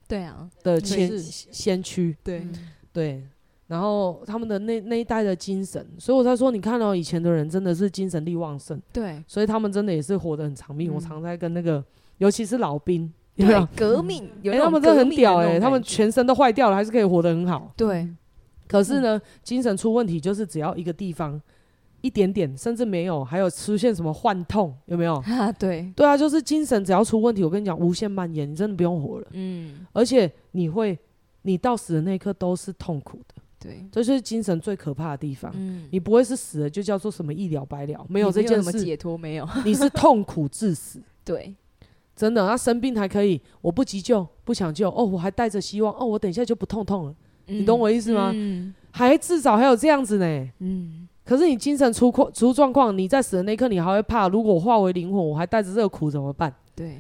[0.08, 2.54] 对啊的先先驱，对、嗯、
[2.92, 3.24] 对。
[3.68, 10.92] 然后他们的那那一代的精神，所以我才说，你看到、哦、以前的人真的是精神力旺盛，对，所以他们真的也是活得很长命。
[10.92, 11.84] 嗯、我常在跟那个，
[12.18, 17.72] 尤其是老兵，对有没有革命，哎、欸，他们真的很屌哎、欸，他们全身都坏掉了，还是可以活得很好。
[17.76, 18.08] 对，
[18.68, 21.42] 可是呢，嗯、精神出问题，就是只要一个地方
[22.04, 25.16] 一点点，甚至没有，还有出现什么幻痛，有没有？
[25.26, 29.28] 啊，对，对啊，就是精神只要出问题，我跟你讲，无限蔓延，你真的不用活了。
[29.32, 31.00] 嗯，而且你会，
[31.44, 33.42] 你到死的那一刻都是痛苦的。
[33.58, 35.50] 对，这就是精神最可怕的地方。
[35.56, 38.84] 嗯，你不会是死了就叫做什么一了百了，没有这件事。
[38.84, 41.02] 解脱没有， 你是痛苦致死。
[41.24, 41.56] 对，
[42.14, 42.46] 真的。
[42.46, 47.16] 他生病还可以，我不急救，不抢救，哦，我还带着希望，哦，我等一下就不痛痛了。
[47.48, 48.32] 嗯、你懂我意思吗？
[48.36, 50.50] 嗯，还至少还有这样子呢。
[50.60, 56.54] 嗯，可是你精神出况出状况，你在死的那一刻，你还会怕，如果我化为灵魂，我还带着这个苦怎么办？
[56.76, 57.00] 对，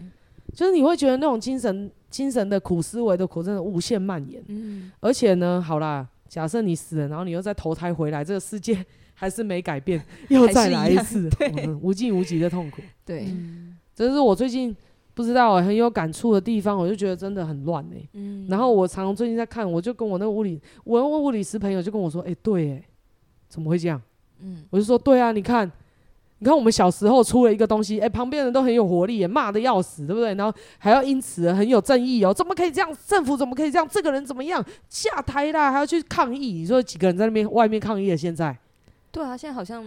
[0.54, 4.44] 就是你会觉得那种精神精神的苦、思维的苦，真的无限蔓延。
[4.48, 6.08] 嗯，而且呢，好啦。
[6.26, 12.82] 假设你死了，然后你又再投胎回来，这个世界还是没改变， 又再来一次，对，无尽无极的痛苦。
[13.06, 13.28] 对，
[13.94, 14.76] 这是我最近
[15.14, 18.10] 不知道很有感触的地方，我就觉得真的很乱哎、欸。
[18.14, 22.84] 嗯，然后我常常最近在看，我就跟我那个物理，我问物理师朋友就跟我说，哎、欸，对、欸，哎，
[23.48, 24.02] 怎么会这样？
[24.42, 25.72] 嗯，我就说，对啊，你看。
[26.40, 30.34] 你看，我们小时候出了一个东西，哎、欸，旁边人都很有活力，骂得要死，对不对？
[30.34, 32.98] 然后还要因此很有正义哦，怎么可以这样？
[33.08, 33.88] 政府怎么可以这样？
[33.90, 34.62] 这个人怎么样？
[34.90, 36.52] 下台啦，还要去抗议？
[36.52, 38.18] 你说几个人在那边外面抗议了？
[38.18, 38.58] 现在？
[39.10, 39.86] 对啊，现在好像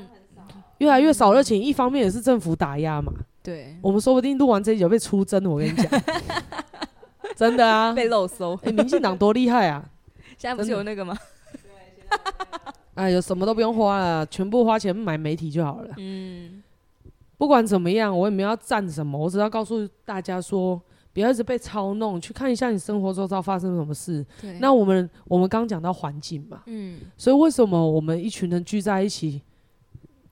[0.79, 1.63] 越来越少热情。
[1.63, 3.13] 一方面也是政府打压嘛。
[3.43, 6.03] 对，我们说不定录完这一集就被出征，我跟你讲，
[7.37, 8.55] 真的啊，被漏搜。
[8.63, 9.85] 哎、欸，民进党多厉害啊！
[10.39, 11.15] 现在不是有那个吗？
[12.97, 15.95] 哎，呦什么都不用花了，全部花钱买媒体就好了。
[15.99, 16.63] 嗯，
[17.39, 20.81] 不管怎么样，我也没有要赞什么，我只要告诉大家说，
[21.13, 24.25] 不要一直被操弄，去看一下你生活周遭发生什么事。
[24.41, 24.59] 对。
[24.59, 29.43] 那我们我们刚讲到环境嘛，嗯，所以为什么我们一群人聚在一起，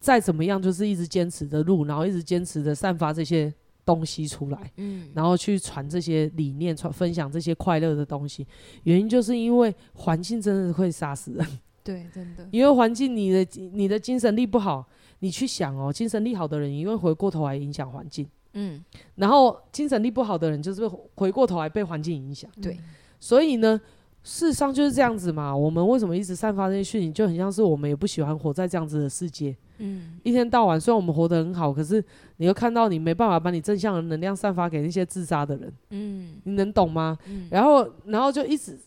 [0.01, 3.53] 再怎么样就是一直坚持的路，然后一直坚持的散发这些
[3.85, 8.47] 东西出来，嗯，然后去传这些理念，传分享这些快乐的东西，
[8.85, 11.47] 原因就是因为环境真的是会杀死人。
[11.85, 12.49] 对，真的。
[12.51, 14.85] 因为环境，你的你的精神力不好，
[15.19, 18.83] 你去想哦，精神力好的人，因为回过头来影响环境，嗯，
[19.17, 22.79] 然后精神力不好的人，就是回过头来被环境影响，对。
[23.21, 23.81] 所以呢，
[24.23, 25.55] 事实上就是这样子嘛。
[25.57, 29.57] 我们为什么一直散发这些讯息，就很像是我们也不喜欢活在这样子的世界。
[29.79, 32.05] 嗯，一天到晚，虽然我们活得很好，可是
[32.37, 35.73] 你又看到你没办法把你正向的能量散发给那些自杀的人。
[35.91, 37.17] 嗯，你能懂吗？
[37.27, 38.79] 嗯，然后，然后就一直，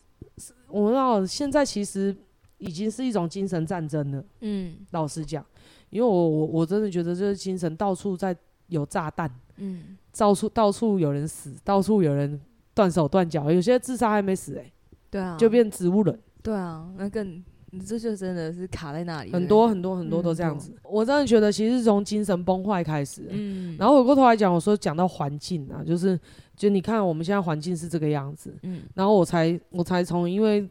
[0.68, 2.16] 我们知道现在其实
[2.58, 4.24] 已经是一种精神战争了。
[4.42, 5.46] 嗯，老实讲，
[5.90, 8.36] 因为我我我真的觉得这是精神到处在
[8.68, 9.30] 有炸弹。
[9.58, 12.40] 嗯，到处到处有人死，到处有人
[12.74, 14.74] 断手断脚，有些自杀还没死哎、欸。
[15.10, 16.20] 对啊，就变植物人。
[16.42, 17.44] 对啊，那更。
[17.70, 20.72] 你这就真的是卡在那里，很多很多很多都这样子。
[20.72, 23.24] 嗯、我真的觉得，其实是从精神崩坏开始。
[23.30, 26.18] 嗯，然后回过头来讲，我说讲到环境啊，就是
[26.56, 28.56] 就你看我们现在环境是这个样子。
[28.64, 30.68] 嗯，然后我才我才从因为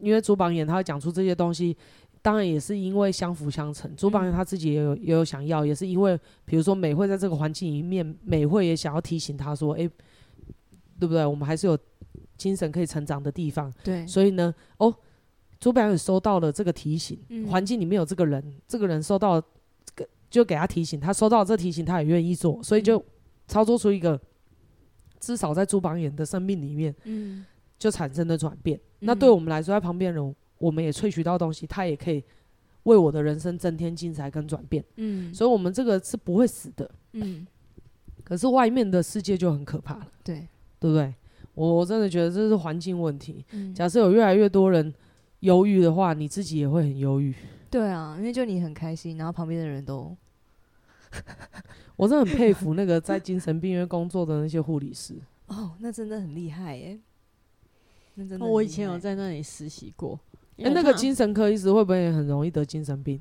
[0.00, 1.76] 因为朱榜眼他会讲出这些东西，
[2.22, 3.94] 当然也是因为相辅相成。
[3.96, 9.90] 朱榜眼他自己也有也有想要，也是因为比如说美惠在这个环境里面，美惠也想要提醒他说，哎、欸，
[10.98, 11.24] 对不对？
[11.24, 11.78] 我们还是有
[12.36, 13.72] 精神可以成长的地方。
[13.82, 14.94] 对，所以呢，哦。
[15.58, 17.18] 朱榜眼收到了这个提醒，
[17.48, 19.42] 环、嗯、境里面有这个人，这个人收到，
[20.28, 23.02] 就给他提醒，他收到这提醒，他也愿意做，所以就
[23.48, 24.20] 操作出一个，
[25.18, 27.46] 至少在朱榜眼的生命里面，嗯、
[27.78, 28.78] 就产生了转变。
[29.00, 32.22] 嗯、那对我们来说，在旁边人，我们也萃取到东西，他也可以
[32.84, 34.84] 为我的人生增添精彩跟转变。
[34.96, 36.90] 嗯，所以我们这个是不会死的。
[37.12, 37.46] 嗯，
[38.24, 40.08] 可是外面的世界就很可怕了。
[40.24, 40.46] 对，
[40.78, 41.14] 对不对？
[41.54, 43.44] 我我真的觉得这是环境问题。
[43.52, 44.92] 嗯、假设有越来越多人。
[45.40, 47.32] 忧郁的话，你自己也会很忧郁。
[47.70, 50.16] 对啊，因为就你很开心，然后旁边的人都，
[51.94, 55.14] 我真的很佩服那个在精神病院工作的那些护理师。
[55.48, 56.98] 哦，那真的很厉害耶！
[58.16, 60.18] 那真的，我以前有在那里实习过。
[60.58, 63.20] 哎、欸，那个精神科医师会不会也很容易得精神病？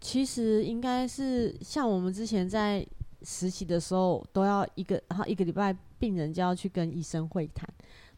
[0.00, 2.86] 其实应该是像我们之前在
[3.22, 7.68] 实习的时候，都要一个，然后一个礼拜病人就要去跟医生会谈。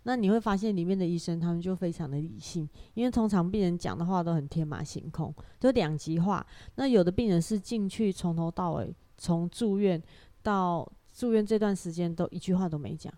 [0.03, 6.45] 那你会发现里面的医生他们就非常的理性，因为通常病人讲的话都很天马行空，都两极化。
[6.77, 10.01] 那有的病人是进去从头到尾，从住院
[10.43, 13.13] 到住院这段时间都一句话都没讲，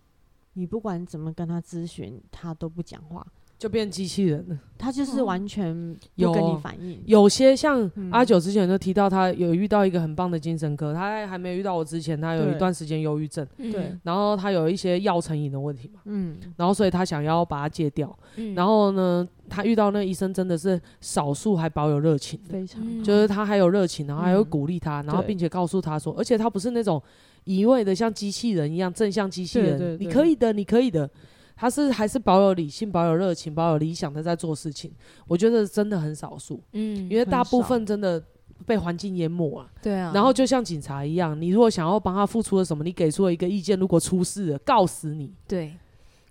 [0.53, 3.25] 你不管怎么跟他咨询，他都不讲话。
[3.57, 5.75] 就变机器人了，他就是完全
[6.15, 6.91] 不跟你反应。
[7.05, 27.03] 有，有些像阿九之前就提到，他有遇到一个很棒的精神科，他在还没遇到我之前，他有一段时间忧郁症，对，然后他有一些药成瘾的问题嘛，嗯，然后所以他想要把它戒掉，嗯，然后呢，他遇到那医生真的是少数还保有热情，非常，就是他还有热情，然后还会鼓励他，然后并且告诉他说，而且他不是那种
[27.49, 31.09] 一味的像机器人一样正向机器人，你可以的，你可以的。
[31.55, 34.93] 他是还是保有理性、保有热情、保有理想的在做事情，
[35.27, 36.61] 我觉得真的很少数。
[36.73, 38.23] 嗯，因为大部分真的
[38.67, 39.67] 被环境淹没啊。
[39.81, 40.11] 对啊。
[40.13, 45.33] 然后就像警察一样，你如果想要帮他付出了什么，你给出了一个意见，如果出事了，告死你。
[45.47, 45.73] 对。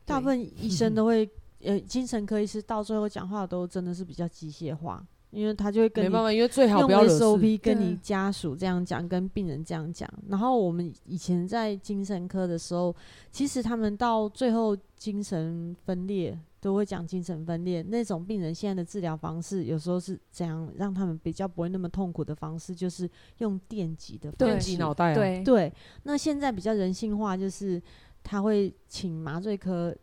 [0.07, 1.29] 大部分医生都会，
[1.63, 5.05] 呃，精神科医师到最后讲话都真的是比较机械化。
[5.31, 10.09] 因为他就会跟你，没办法，因为最好不要用 SOP 跟你家属这样讲，跟病人这样讲。
[10.29, 12.95] 然后我们以前在精神科的时候，
[13.31, 18.55] 其实他们到最后精神分裂都会讲精神分裂那种病人。
[18.55, 23.09] 现在的治疗方式有时候是这样，让他们比较不会那么痛苦的方式，就是
[23.39, 25.15] 用电击的方式，电击脑袋啊。
[25.15, 25.73] 对对。
[26.05, 27.81] 那现在比较人性化，就是
[28.23, 29.95] 他会请麻醉科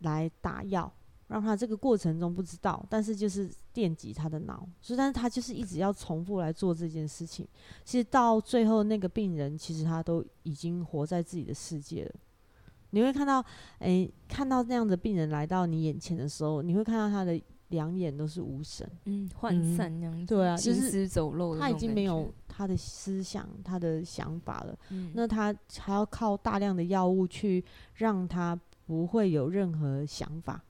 [0.00, 0.92] 来打药。
[1.26, 7.46] 让他这个过程中不知道，但是就是电击他的脑，所以但是他就是一直要重复来做这件事情。
[7.84, 12.12] 其实到最后，那个病人其实他都已经活在自己的世界了。
[12.90, 13.44] 你会看到，
[13.78, 24.76] 诶，看到那样的病人来到你眼前的时候，你会看到他的两眼都是无神，嗯，涣散那样子，对啊，行尸走肉，他已经没有他的思想、他的想法了。
[24.88, 27.64] 嗯，那他还要靠大量的药物去
[27.94, 30.60] 让他不会有任何想法。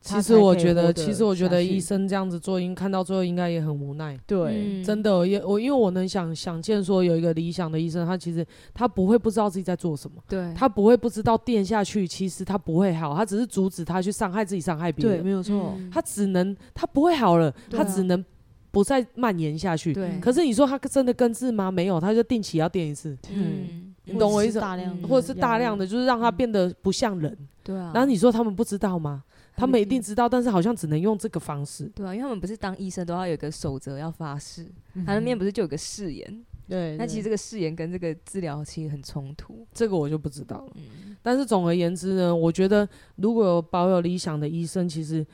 [0.00, 4.18] 其实我觉得，其实我觉得医生这样子做，应看到最后应该也很无奈。
[4.26, 10.22] 对，真的，也我因为我能想想见，说有一个理想的医生，他其实他不会不知道自己在做什么。
[10.28, 15.18] 对，他不会不知道电下去，其实他不会好，他只是阻止他去伤害自己，伤害别人。
[15.18, 15.74] 对，没有错。
[15.90, 18.24] 他只能他不会好了，他只能
[18.70, 19.92] 不再蔓延下去。
[19.92, 20.18] 对。
[20.20, 21.70] 可是你说他真的根治吗？
[21.70, 23.16] 没有，他就定期要电一次。
[23.34, 24.60] 嗯，你懂我意思？
[24.60, 27.36] 大量，或者是大量的，就是让他变得不像人。
[27.64, 27.90] 对啊。
[27.92, 29.24] 然后你说他们不知道吗？
[29.56, 31.90] 他们一定知道，但是好像只能用这个方式。
[31.94, 36.44] 对啊，因为他们不是当医生都要有一个守则要发誓，嗯、他那边不是就有个誓言？
[36.68, 39.66] 对，那其实这个誓言跟这个治疗其实很冲突。
[39.72, 40.72] 这个我就不知道了。
[40.74, 42.86] 嗯、但是总而言之呢，我觉得
[43.16, 45.24] 如果有保有理想的医生，其实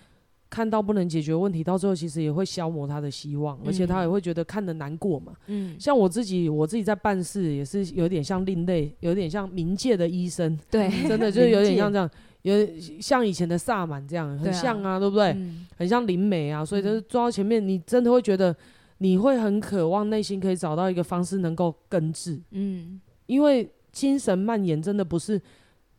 [0.50, 5.32] 看到不能解决问题，到最后其实也会消磨他的希望，嗯、而且他也会觉得看的难过嘛。
[5.46, 10.58] 嗯，像我自己，我自己在办事也是有点像另类，有点像冥界的医生。
[10.70, 12.08] 对，真的 就是有点像这样。
[12.42, 12.54] 有
[13.00, 15.32] 像以前的萨满这样，很像啊，对，不对？
[15.32, 18.54] 嗯、很像灵媒啊，所以就是坐到前面，你真的会觉得
[18.98, 22.40] 你会很渴望内心可以找到一个方式能够根治。
[22.50, 25.40] 嗯，因为精神蔓延真的不是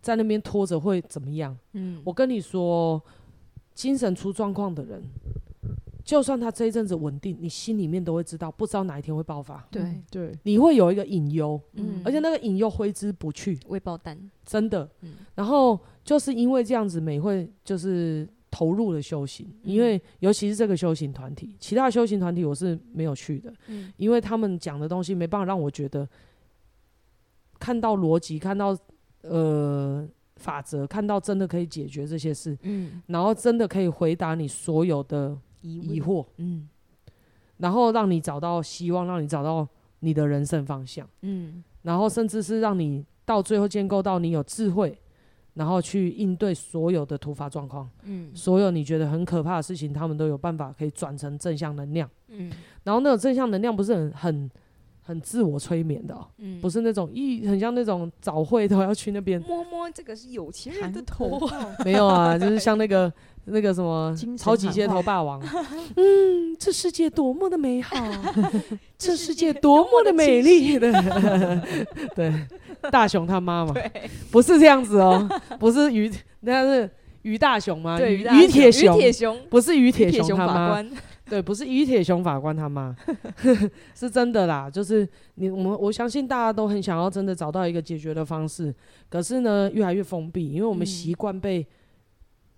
[0.02, 1.58] 在那边拖着会怎么样。
[1.74, 3.02] 嗯，我跟你说，
[3.74, 5.02] 精神出状况的人。
[6.04, 9.66] 就算他这一阵子稳定，你心里面都会知道，不知道哪一天会爆发。
[9.72, 10.02] 对。
[10.12, 14.90] 对，你会有一个隐忧，嗯，而且那个隐忧挥之不去，未爆弹，真的。
[15.02, 26.06] 嗯，然后就是因为这样子，美会就是投入了修行，因为尤其是这个修行团体，其他的修行团体我是没有去的，嗯，因为他们讲的东西没办法让我觉得
[27.60, 28.78] 看到逻辑，看到
[29.22, 35.38] 呃法则，看到真的可以解决这些事，嗯，然后真的可以回答你所有的。
[35.64, 36.68] 疑惑，嗯，
[37.58, 39.68] 然后让你找到希望，让你找到
[40.00, 44.98] 你的人生方向，嗯，然后甚至是让你到最后建构到你有智慧，
[45.54, 52.52] 然后去应对所有的突发状况，嗯，所有你觉得很可怕的事情，他们都有办法可以转成正向能量，嗯，
[52.84, 54.52] 然后那种正向能量不是很很
[55.02, 61.40] 很自我催眠的，喔，嗯，不是那种一很像那种早会都要去那边摸摸这个是有钱人的头，
[61.86, 63.12] 没有啊，就是像那个。
[63.46, 65.42] 那个什么超级街头霸王，
[65.98, 67.96] 嗯，这世界多么的美好，
[68.98, 70.92] 这世界多么的美丽的，
[72.16, 72.34] 对，
[72.90, 73.74] 大雄他妈嘛，
[74.32, 75.28] 不是这样子哦，
[75.60, 76.90] 不是于，那是
[77.24, 77.98] 于大雄吗？
[77.98, 79.38] 对，于铁雄，铁雄。
[79.50, 80.82] 不是于铁雄他妈，
[81.30, 82.96] 对，不是于铁雄法官他妈，
[83.94, 88.74] 是真的啦，就是你我们我相信大家都很想要真的找到一个解决的方式，
[89.10, 91.68] 可是呢，越来越封闭，因为我们习惯被。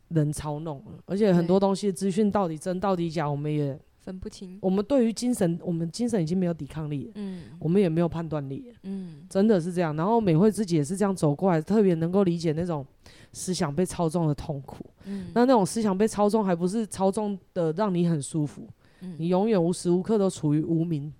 [0.09, 4.59] 人操弄了，而且很多东西资讯到底真到底假，我们也分不清。
[4.61, 9.95] 我们对于精神，我们精神已经没有抵抗力了，嗯，我们也没有判断力，嗯，真的是这样。
[9.95, 12.85] 然后美惠自己也是这样走过来，特别能够理解那种
[13.33, 14.85] 思想被操纵的痛苦。
[15.05, 18.67] 嗯，那那种思想被操纵，还不是操纵的让你很舒服，
[19.01, 21.11] 嗯，你永远无时无刻都处于无名、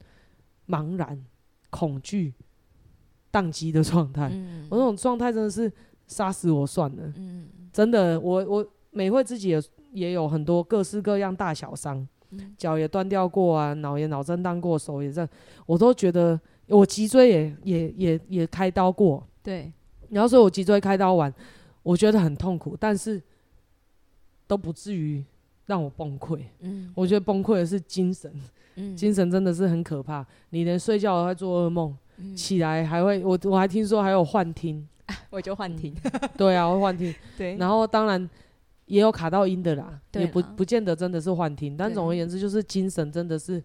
[0.68, 1.20] 茫然、
[1.72, 2.36] 恐惧、
[3.32, 4.30] 宕机的状态。
[4.32, 5.72] 嗯，我那种状态真的是
[6.06, 7.12] 杀死我算了。
[7.16, 8.72] 嗯，真的，我我。
[8.96, 12.08] 美惠自己也也有很多各式各样大小伤，
[12.58, 15.28] 脚、嗯、也断掉过啊，脑也脑震荡过，手也这，
[15.66, 19.70] 我都觉得我脊椎也也也也开刀过，对，
[20.10, 21.34] 然后所以我脊椎开刀完，
[21.84, 23.22] 我觉得很痛苦，但是
[24.48, 25.22] 都不至于
[25.66, 26.40] 让我崩溃。
[26.62, 28.34] 嗯，我觉得崩溃的是精神，
[28.76, 34.88] 嗯，精神真的是很可怕，你连睡觉都会做噩梦，嗯、起来还会，我我还听说还有幻听，
[35.30, 38.30] 我就幻听，嗯、对啊，我会幻听， 对，然后当然。
[38.86, 43.64] 也有卡到音的啦，啦也不不见得真的是幻听，但总而言之就是精神真的是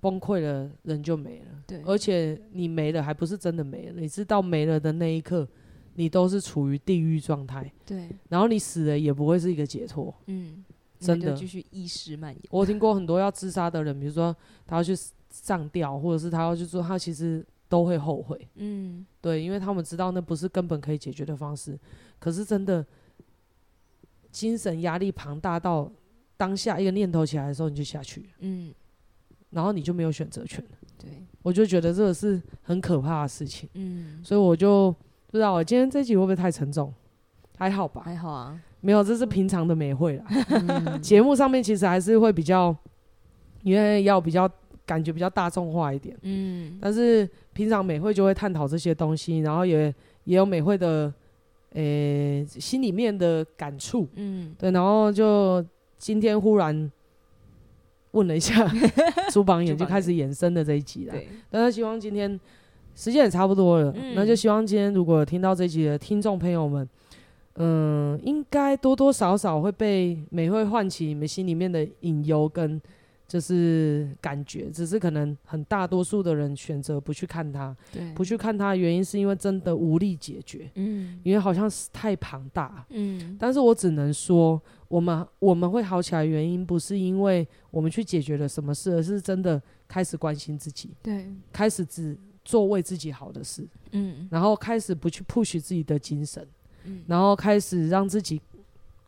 [0.00, 1.46] 崩溃了，人就没了。
[1.66, 5.46] 对，而且你没了还不是真的没了，你知道没了的那一刻，
[5.94, 7.70] 你都是处于地狱状态。
[7.84, 10.14] 对，然后你死了也不会是一个解脱。
[10.26, 10.64] 嗯，
[11.00, 12.42] 真的继续意识蔓延。
[12.50, 14.34] 我听过很多要自杀的人，比如说
[14.66, 14.94] 他要去
[15.30, 18.48] 上吊，或者是他要去做，他其实都会后悔。
[18.54, 21.76] 嗯，对，因为他们知道那不是根本可以解决的方式。
[22.20, 22.86] 可是真的。
[24.30, 25.90] 精神压力庞大到
[26.36, 28.72] 当下一个念头起来的时候，你就下去，嗯，
[29.50, 30.70] 然后你就没有选择权了。
[30.98, 31.10] 对，
[31.42, 33.68] 我就觉得这个是很可怕的事情。
[33.74, 34.90] 嗯，所以我就
[35.26, 36.92] 不知道我今天这集会不会太沉重？
[37.58, 40.24] 还好吧，还好啊，没有，这是平常的美会啦。
[40.48, 42.74] 嗯、节目上面其实还是会比较，
[43.62, 44.50] 因为要比较
[44.86, 46.16] 感觉比较大众化一点。
[46.22, 51.12] 嗯，但是平常美会就会探讨这些东西，然后也也有美会的。
[51.74, 55.64] 诶、欸，心里面的感触，嗯，对，然后就
[55.98, 56.90] 今天忽然
[58.12, 58.68] 问了一下
[59.30, 61.12] 朱榜眼，就开始延伸的这一集了。
[61.12, 62.38] 对，但是希望今天
[62.94, 66.88] 时间也差不多了，嗯，那就希望今天如果听到这一集的听众朋友们，
[67.54, 72.80] 嗯，应该多多少少会被美会唤起你们心里面的隐忧跟。
[73.30, 96.44] 就是感觉，只是可能很大多数的人选择不去看它，对，不去看它的原因是因为真的无力解决，嗯，因为好像是太庞大，嗯，但是我只能说，我们我们会好起来原因不是因为我们去解决了什么事，而是真的开始关心自己，对，开始只做为自己好的事，嗯，然后开始不去 push 自己的精神，
[96.82, 98.42] 嗯，然后开始让自己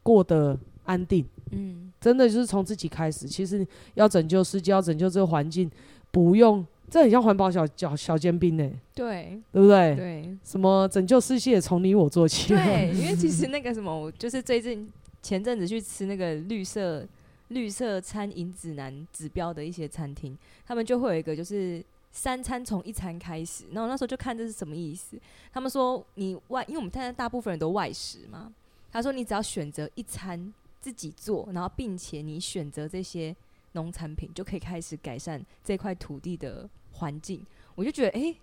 [0.01, 1.92] 过得安定，嗯。
[2.03, 3.65] 真的就是从自己开始，其实
[3.95, 5.71] 要拯救世界，要拯救这个环境，
[6.11, 9.95] 不用，这很像环保小小小尖兵呢，对，对不对？
[9.95, 12.49] 对，什么拯救世界从你我做起。
[12.49, 14.91] 对， 因为其实那个什么，就是最近
[15.23, 17.07] 前阵子去吃那个绿色
[17.49, 25.17] 绿色餐饮指南指标的一些餐厅，他们就会有一个就是三餐从一餐开始，然后那时候就看这是什么意思。
[25.53, 28.53] 他们说你外，因为我们现在大部分人都外食嘛。
[28.91, 30.53] 他说你只要选择一餐
[30.83, 33.35] 自己做，然后并且你选择这些
[33.73, 37.41] 农产品，就可以开始改善这块土地的环境。
[37.75, 38.37] 我就觉得，哎、欸。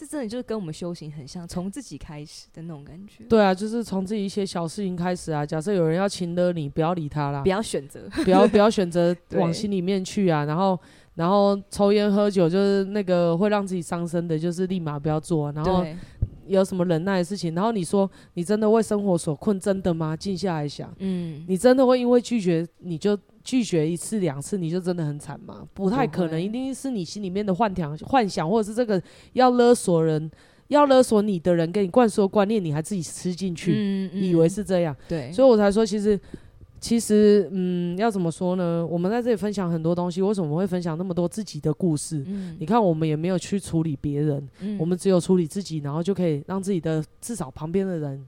[0.00, 3.24] 这真的就是跟我们修行很像，从自己开始的那种感觉。
[3.24, 5.44] 对啊，就是从自己一些小事情开始啊。
[5.44, 10.44] 假设有人要请了你，不要理他啦，不要选择，不要不要选择 往心里面去啊。
[10.44, 10.78] 然后
[11.16, 15.50] 然后抽烟喝酒就是那个会让自己伤身的，就是立马不要做。
[15.50, 15.84] 然后
[16.48, 20.16] 有什么忍耐的事情，然后你说你真的为生活所困，真的吗？
[20.16, 23.18] 静下来想，嗯，你真的会因为拒绝你就。
[23.44, 25.66] 拒绝一次两次你就真的很惨吗？
[25.72, 29.02] 不太可能，一定是你心里面的幻想、幻想，或者是这个
[29.32, 30.30] 要勒索人、
[30.66, 34.94] 要勒索你的人给你灌输观念，你还自己吃进去，嗯嗯、以为是这样。
[35.08, 36.20] 对，所以我才说，其实，
[36.80, 38.86] 其实，嗯，要怎么说呢？
[38.86, 42.24] 我们在这里分享很多东西，为什么会分享那么多自己的故事？
[42.26, 48.26] 嗯、你看，我们也没有去处理别人，嗯、我们只有处理自己，然后就可以让自己的至少旁边的人。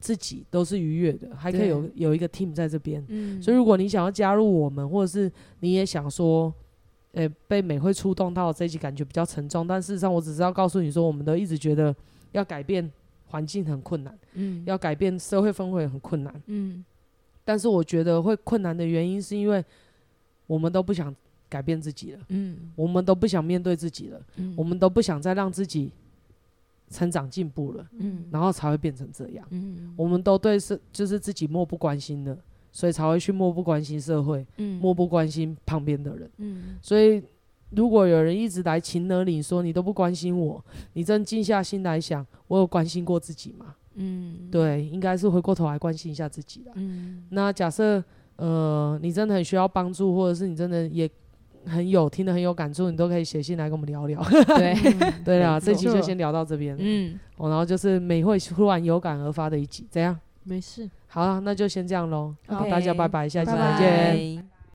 [0.00, 5.30] 自己都是愉悦的，还可以有有一个 team 在这边，嗯、所以如果你想要加入我们，或者是
[5.60, 6.52] 你也想说，
[7.12, 11.94] 诶、欸，被美会触动到这一集感觉比较沉重，但事实上我只是要告诉你说，我们都一直觉得
[12.32, 12.90] 要改变
[13.26, 16.84] 环境很困难，嗯，要改变社会氛围很困难，嗯，
[17.44, 19.64] 但是我觉得会困难的原因是因为
[20.46, 21.14] 我们都不想
[21.48, 25.90] 改变自己了，嗯，我们都不想面对自己了，嗯，我们都不想再让自己。
[26.90, 32.36] 成长进步了，嗯，然后才会变成这样，嗯，我们都对是就是自己漠不关心的，
[32.70, 37.22] 所以才会去漠不关心社会，嗯，漠不关心旁边的人，嗯，所以
[37.70, 40.62] 如果有人一直来擒了你说你都不关心我，
[40.92, 43.74] 你真静下心来想，我有关心过自己吗？
[43.94, 48.02] 嗯，对，应该是回过头来关心一下自己了，嗯，那假设
[48.36, 51.08] 呃你真的很需要帮助，或者是你真的也。
[51.64, 54.20] 很有听得很有感触，你都可以写信来跟我们聊聊。
[54.58, 54.74] 对
[55.24, 56.76] 对啊，这期就先聊到这边。
[56.76, 60.18] 嗯，哦，然后就是美会突然有感而发的一集，怎样？
[60.42, 60.90] 没事。
[61.06, 62.34] 好，那就先这样喽。
[62.48, 64.51] 好，大家拜拜，下期再见。